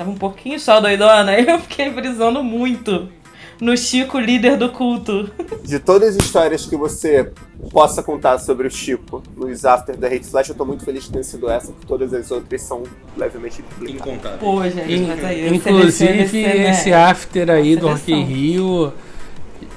[0.00, 1.32] Tava um pouquinho só doidona.
[1.32, 3.06] Aí eu fiquei brisando muito
[3.60, 5.30] no Chico, líder do culto.
[5.62, 7.30] de todas as histórias que você
[7.70, 11.10] possa contar sobre o Chico nos after da Hate Flash, eu tô muito feliz que
[11.10, 12.84] tenha sido essa, porque todas as outras são
[13.14, 14.14] levemente duplicadas.
[14.14, 14.38] Incontável.
[14.38, 15.54] Pô, gente, mas aí.
[15.54, 16.70] Inclusive, selecionei, né?
[16.70, 18.24] esse after aí do Rock in.
[18.24, 18.92] Rio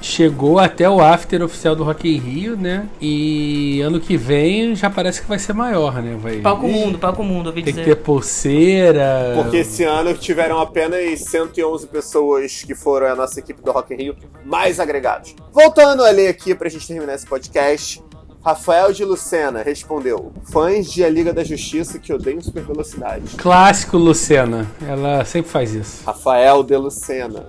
[0.00, 2.88] chegou até o after oficial do Rock in Rio, né?
[3.00, 6.16] E ano que vem já parece que vai ser maior, né?
[6.20, 7.96] Vai Palco Mundo, Palco Mundo, ouvi tem que dizer.
[7.96, 9.32] ter pulseira.
[9.34, 13.96] Porque esse ano tiveram apenas 111 pessoas que foram a nossa equipe do Rock in
[13.96, 15.34] Rio, mais agregados.
[15.52, 18.02] Voltando a ler aqui pra gente terminar esse podcast,
[18.44, 23.36] Rafael de Lucena respondeu: fãs de A Liga da Justiça que odeiam super velocidade.
[23.36, 24.66] Clássico Lucena.
[24.86, 26.02] Ela sempre faz isso.
[26.04, 27.46] Rafael de Lucena.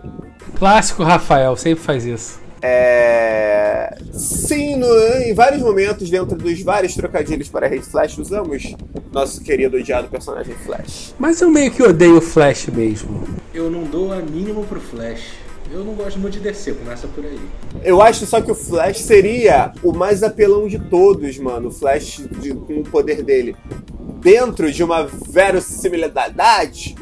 [0.57, 2.39] Clássico Rafael, sempre faz isso.
[2.61, 3.95] É...
[4.13, 4.87] Sim, no-
[5.21, 8.73] em vários momentos, dentro dos vários trocadilhos para Hate Flash, usamos
[9.11, 11.13] nosso querido odiado personagem Flash.
[11.19, 13.23] Mas eu meio que odeio o Flash mesmo.
[13.53, 15.23] Eu não dou a mínimo pro Flash.
[15.75, 17.37] Eu não gosto muito de descer, começa por aí.
[17.83, 21.67] Eu acho só que o Flash seria o mais apelão de todos, mano.
[21.67, 23.55] O Flash de- com o poder dele.
[24.21, 26.95] Dentro de uma verossimilidade,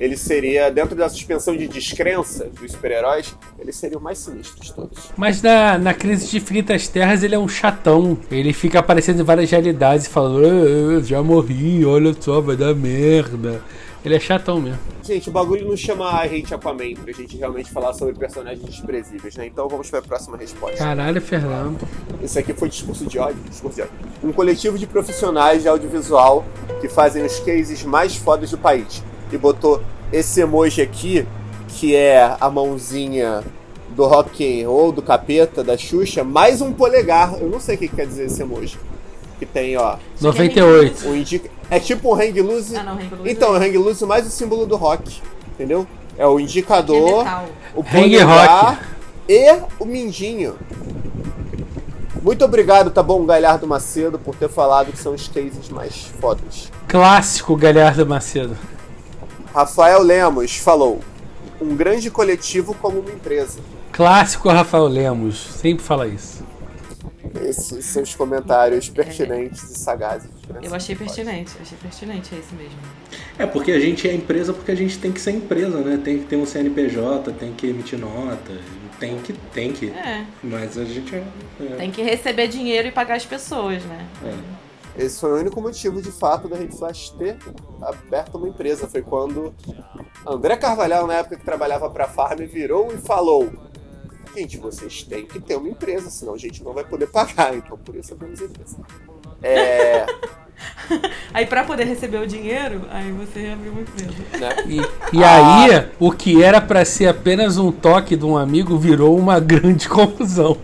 [0.00, 4.72] ele seria, dentro da suspensão de descrença dos super-heróis, ele seria o mais sinistro de
[4.74, 4.98] todos.
[5.16, 8.18] Mas na, na crise de Infinitas Terras ele é um chatão.
[8.30, 12.74] Ele fica aparecendo em várias realidades falando, "Ah, eu já morri, olha só, vai dar
[12.74, 13.62] merda.
[14.06, 14.78] Ele é chatão mesmo.
[15.02, 19.34] Gente, o bagulho não chama a Hate Aquaman pra gente realmente falar sobre personagens desprezíveis,
[19.34, 19.48] né?
[19.48, 20.76] Então vamos pra próxima resposta.
[20.76, 21.80] Caralho, Fernando.
[22.22, 23.42] Esse aqui foi discurso de ódio.
[23.50, 23.94] Discurso de ódio.
[24.22, 26.44] Um coletivo de profissionais de audiovisual
[26.80, 29.02] que fazem os cases mais fodas do país.
[29.32, 29.82] E botou
[30.12, 31.26] esse emoji aqui,
[31.66, 33.42] que é a mãozinha
[33.90, 37.40] do rock and roll, do capeta, da Xuxa, mais um polegar.
[37.40, 38.78] Eu não sei o que quer dizer esse emoji.
[39.40, 39.96] Que tem, ó.
[40.20, 41.08] 98.
[41.08, 41.50] O indica...
[41.70, 42.76] É tipo um hang loose.
[42.76, 45.20] Ah, não, hang loose Então, é- o hang loose mais o símbolo do rock.
[45.54, 45.86] Entendeu?
[46.18, 47.46] É o é indicador, metal.
[47.74, 48.82] o polegar rock.
[49.28, 50.56] e o mindinho.
[52.22, 56.72] Muito obrigado, tá bom, Galhardo Macedo, por ter falado que são os cases mais fodas.
[56.88, 58.56] Clássico Galhardo Macedo.
[59.54, 61.00] Rafael Lemos falou:
[61.60, 63.60] um grande coletivo como uma empresa.
[63.92, 66.44] Clássico Rafael Lemos, sempre fala isso.
[67.42, 70.30] Esses são os comentários pertinentes e sagazes.
[70.62, 72.78] Eu achei pertinente, achei pertinente, é esse mesmo.
[73.38, 76.00] É porque a gente é empresa porque a gente tem que ser empresa, né?
[76.02, 78.58] Tem que ter um CNPJ, tem que emitir nota,
[78.98, 79.90] tem que, tem que.
[79.90, 80.24] É.
[80.42, 81.24] Mas a gente é.
[81.60, 81.76] é.
[81.76, 84.06] Tem que receber dinheiro e pagar as pessoas, né?
[84.24, 85.04] É.
[85.04, 87.36] Esse foi o único motivo, de fato, da Rede Flash ter
[87.82, 88.88] aberto uma empresa.
[88.88, 89.54] Foi quando
[90.26, 93.52] André Carvalhal, na época que trabalhava para a Farm, virou e falou:
[94.34, 97.54] Gente, vocês têm que ter uma empresa, senão a gente não vai poder pagar.
[97.54, 98.78] Então, por isso abrimos a empresa.
[99.42, 100.06] É.
[101.34, 104.14] Aí pra poder receber o dinheiro, aí você abriu uma empresa.
[104.38, 104.64] né?
[104.66, 109.18] E, e aí, o que era pra ser apenas um toque de um amigo virou
[109.18, 110.56] uma grande confusão.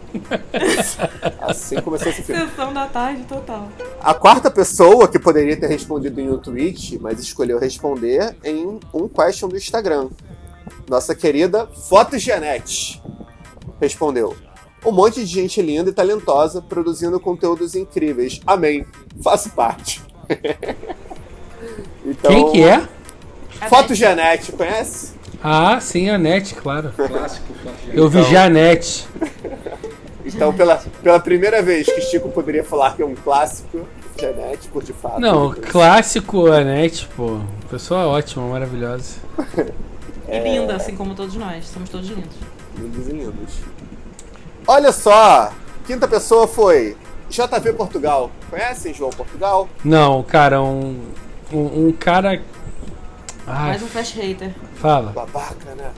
[1.41, 2.41] Assim começou esse filme.
[2.49, 3.69] Sessão da tarde total.
[4.01, 9.09] A quarta pessoa que poderia ter respondido em um tweet, mas escolheu responder em um
[9.09, 10.09] question do Instagram.
[10.89, 13.03] Nossa querida Fotogenete
[13.81, 14.35] respondeu:
[14.85, 18.41] Um monte de gente linda e talentosa produzindo conteúdos incríveis.
[18.47, 18.85] Amém.
[19.23, 20.03] Faço parte.
[22.05, 22.89] então, Quem que é?
[23.69, 25.13] Fotogenete, conhece?
[25.43, 26.93] Ah, sim, a NET, claro.
[26.93, 27.47] Clássico.
[27.93, 29.07] Eu vi já a NET.
[30.25, 33.87] Então, pela, pela primeira vez que Chico poderia falar que é um clássico,
[34.19, 35.21] Genete, por de fato.
[35.21, 37.41] Não, clássico a NET, pô.
[37.69, 39.17] Pessoa ótima, maravilhosa.
[40.29, 41.67] E linda, assim como todos nós.
[41.67, 42.37] Somos todos lindos.
[42.79, 43.55] Lindos e lindos.
[44.67, 45.53] Olha só,
[45.87, 46.97] quinta pessoa foi
[47.29, 48.31] JV Portugal.
[48.51, 49.69] Conhecem João Portugal?
[49.85, 51.01] Não, cara, um.
[51.53, 52.41] Um, um cara.
[53.47, 54.55] Ai, Mais um flash hater.
[54.77, 55.11] fala.
[55.13, 55.91] Babaca, né?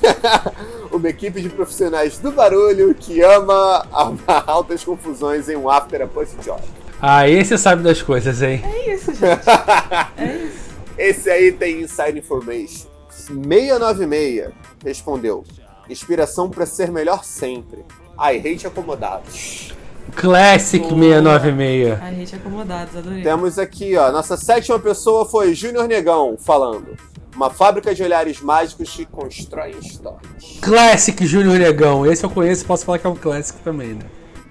[0.90, 3.86] Uma equipe de profissionais do barulho que ama
[4.46, 6.60] altas confusões em um after após job.
[7.00, 8.62] Ah, esse sabe das coisas, hein?
[8.64, 9.44] É isso, gente.
[10.96, 12.86] Esse aí tem inside information.
[13.10, 14.52] 696
[14.84, 15.44] respondeu:
[15.88, 17.84] Inspiração pra ser melhor sempre.
[18.18, 19.74] I hate acomodados.
[20.14, 21.00] Classic Boa.
[21.00, 22.02] 696.
[22.02, 23.22] A gente é acomodados, adorei.
[23.22, 26.96] Temos aqui, ó, nossa sétima pessoa foi Júnior Negão falando.
[27.34, 30.58] Uma fábrica de olhares mágicos que constrói histórias.
[30.60, 32.06] Classic Júnior Negão.
[32.06, 34.04] Esse eu conheço, posso falar que é um clássico também, né?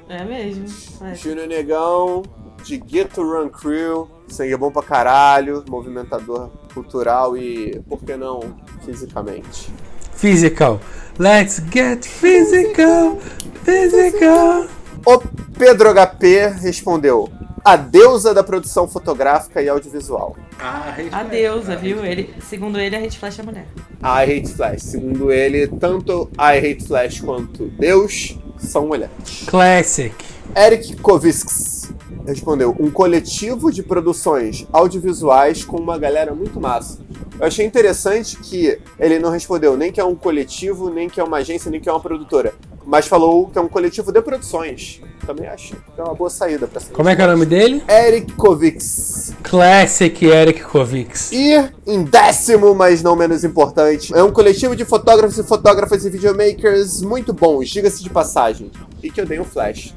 [0.10, 0.66] É mesmo.
[1.02, 1.16] É.
[1.16, 2.24] Júnior Negão,
[2.64, 8.42] de Get to Run Crew, sangue bom pra caralho, movimentador cultural e, por que não,
[8.84, 9.72] fisicamente.
[10.14, 10.80] Physical.
[11.20, 13.20] Let's get physical.
[13.64, 14.68] Physical.
[15.06, 15.20] O
[15.58, 17.30] Pedro HP respondeu:
[17.64, 20.36] A deusa da produção fotográfica e audiovisual.
[20.60, 21.30] Ah, A Flash.
[21.30, 22.04] deusa, viu?
[22.06, 23.68] Ele, segundo ele, a Rede Flash é mulher.
[24.02, 24.82] I Hate Flash.
[24.84, 29.12] Segundo ele, tanto I Hate Flash quanto Deus são mulheres.
[29.48, 30.14] Classic.
[30.56, 31.92] Eric Kovisks
[32.26, 37.00] respondeu: um coletivo de produções audiovisuais com uma galera muito massa.
[37.40, 41.24] Eu achei interessante que ele não respondeu nem que é um coletivo, nem que é
[41.24, 42.54] uma agência, nem que é uma produtora,
[42.86, 45.02] mas falou que é um coletivo de produções.
[45.26, 47.46] Também acho que é uma boa saída pra essa Como é que é o nome
[47.46, 47.82] dele?
[47.88, 49.34] Eric Kovics.
[49.42, 51.32] Classic Eric Kovics.
[51.32, 51.56] E,
[51.88, 57.02] em décimo, mas não menos importante, é um coletivo de fotógrafos e fotógrafas e videomakers
[57.02, 58.70] muito bons, diga-se de passagem.
[59.02, 59.94] E que eu dei um flash.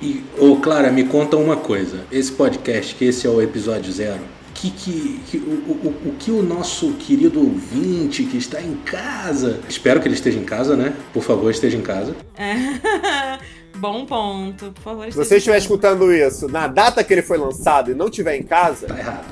[0.00, 2.00] E, ô Clara, me conta uma coisa.
[2.10, 4.20] Esse podcast, que esse é o episódio zero,
[4.54, 9.60] que, que, que- o, o, o que o nosso querido ouvinte que está em casa,
[9.68, 10.94] espero que ele esteja em casa, né?
[11.12, 12.14] Por favor, esteja em casa.
[12.36, 13.38] É.
[13.76, 15.10] Bom ponto, por favor.
[15.10, 18.42] Se você estiver escutando isso na data que ele foi lançado e não estiver em
[18.42, 19.26] casa, Tá errado.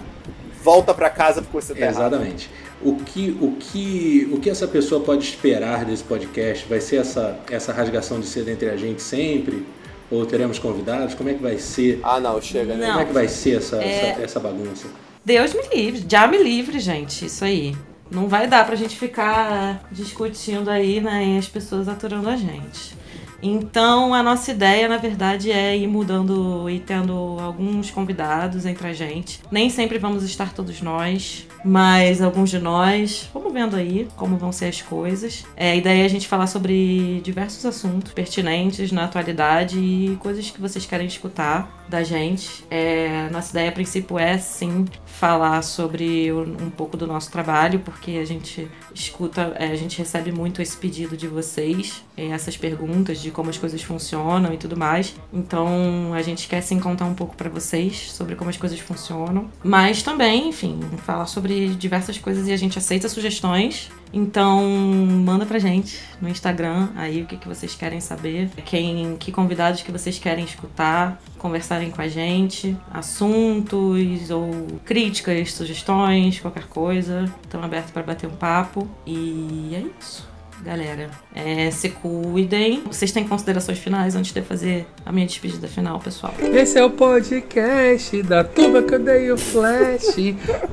[0.62, 1.98] volta pra casa porque você tá errado.
[2.14, 2.50] Exatamente.
[2.80, 6.64] O que, o, que, o que essa pessoa pode esperar desse podcast?
[6.68, 9.66] Vai ser essa, essa rasgação de seda entre a gente sempre?
[10.10, 11.14] Ou teremos convidados?
[11.14, 12.00] Como é que vai ser?
[12.02, 12.86] Ah, não, chega, né?
[12.86, 12.92] Não.
[12.92, 14.10] Como é que vai ser essa, É.
[14.10, 14.88] essa, essa bagunça?
[15.24, 17.26] Deus me livre, já me livre, gente.
[17.26, 17.76] Isso aí.
[18.10, 21.26] Não vai dar pra gente ficar discutindo aí, né?
[21.26, 22.96] E as pessoas aturando a gente.
[23.42, 28.92] Então, a nossa ideia, na verdade, é ir mudando e tendo alguns convidados entre a
[28.92, 29.40] gente.
[29.50, 33.28] Nem sempre vamos estar todos nós, mas alguns de nós.
[33.32, 35.44] Vamos vendo aí como vão ser as coisas.
[35.56, 40.50] É, a ideia é a gente falar sobre diversos assuntos pertinentes na atualidade e coisas
[40.50, 42.64] que vocês querem escutar da gente.
[42.70, 44.84] É, nossa ideia a princípio é sim
[45.18, 50.30] falar sobre um pouco do nosso trabalho, porque a gente escuta, é, a gente recebe
[50.30, 54.76] muito esse pedido de vocês, é, essas perguntas de como as coisas funcionam e tudo
[54.76, 55.16] mais.
[55.32, 59.50] Então a gente quer sim contar um pouco pra vocês sobre como as coisas funcionam,
[59.64, 65.58] mas também, enfim, falar sobre diversas coisas e a gente aceita sugestões Então, manda pra
[65.58, 70.18] gente no Instagram aí o que, que vocês querem saber, quem, que convidados que vocês
[70.18, 74.50] querem escutar, conversarem com a gente, assuntos ou
[74.84, 77.24] críticas, sugestões, qualquer coisa.
[77.42, 78.88] Estamos abertos para bater um papo.
[79.06, 81.10] E é isso galera.
[81.34, 82.82] É, se cuidem.
[82.86, 86.34] Vocês têm considerações finais antes de eu fazer a minha despedida final, pessoal?
[86.38, 90.16] Esse é o podcast da turma que odeia o Flash,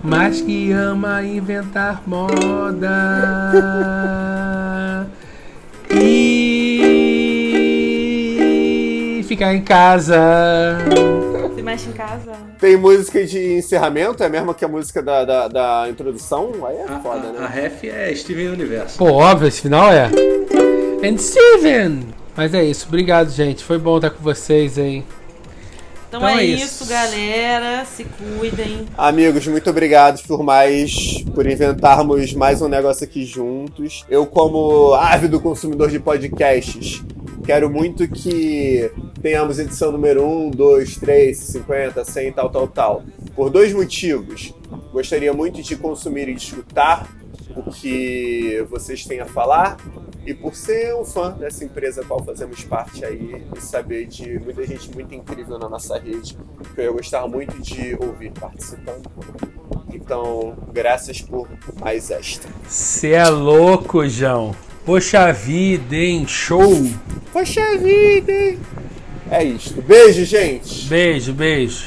[0.03, 2.95] mas que ama inventar moda.
[5.91, 6.86] E
[9.27, 10.15] ficar em casa.
[11.66, 12.32] Mexe em casa.
[12.59, 16.51] Tem música de encerramento, é a mesma que a música da, da, da introdução?
[16.66, 17.49] Aí é foda, A né?
[17.51, 18.97] ref é Steven Universo.
[18.97, 20.09] Pô, óbvio, esse final é.
[21.03, 22.07] And Steven!
[22.38, 23.63] Mas é isso, obrigado, gente.
[23.63, 25.03] Foi bom estar com vocês, hein?
[26.07, 26.86] Então, Então é, é isso, isso.
[26.88, 27.84] galera.
[27.86, 28.86] Se cuidem.
[28.97, 34.05] Amigos, muito obrigado por mais por inventarmos mais um negócio aqui juntos.
[34.09, 37.03] Eu, como ávido consumidor de podcasts,
[37.45, 38.91] quero muito que
[39.21, 43.03] tenhamos edição número 1, 2, 3, 50, 100, tal, tal, tal.
[43.35, 44.53] Por dois motivos.
[44.91, 47.07] Gostaria muito de consumir e de escutar
[47.55, 49.77] o que vocês têm a falar.
[50.25, 54.65] E por ser um fã dessa empresa qual fazemos parte aí e saber de muita
[54.65, 56.35] gente muito incrível na nossa rede,
[56.73, 59.03] que eu ia gostar muito de ouvir participando.
[59.93, 61.47] Então, graças por
[61.79, 62.49] mais esta.
[62.67, 64.55] Você é louco, João.
[64.86, 66.25] Poxa vida, hein?
[66.27, 66.88] Show!
[67.33, 68.59] Poxa vida, hein?
[69.31, 69.81] É isto.
[69.81, 70.86] Beijo, gente.
[70.88, 71.86] Beijo, beijo.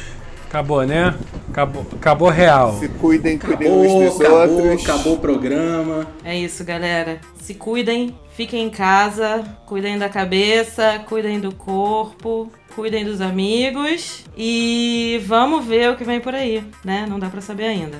[0.48, 1.14] Acabou, né?
[1.50, 2.76] Acabou, acabou real.
[2.80, 4.84] Se cuidem, cuidem Acabou, uns dos acabou, outros.
[4.88, 6.06] acabou o programa.
[6.24, 7.20] É isso, galera.
[7.40, 15.22] Se cuidem, fiquem em casa, cuidem da cabeça, cuidem do corpo, cuidem dos amigos e
[15.26, 17.06] vamos ver o que vem por aí, né?
[17.08, 17.98] Não dá pra saber ainda.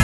[0.00, 0.03] On.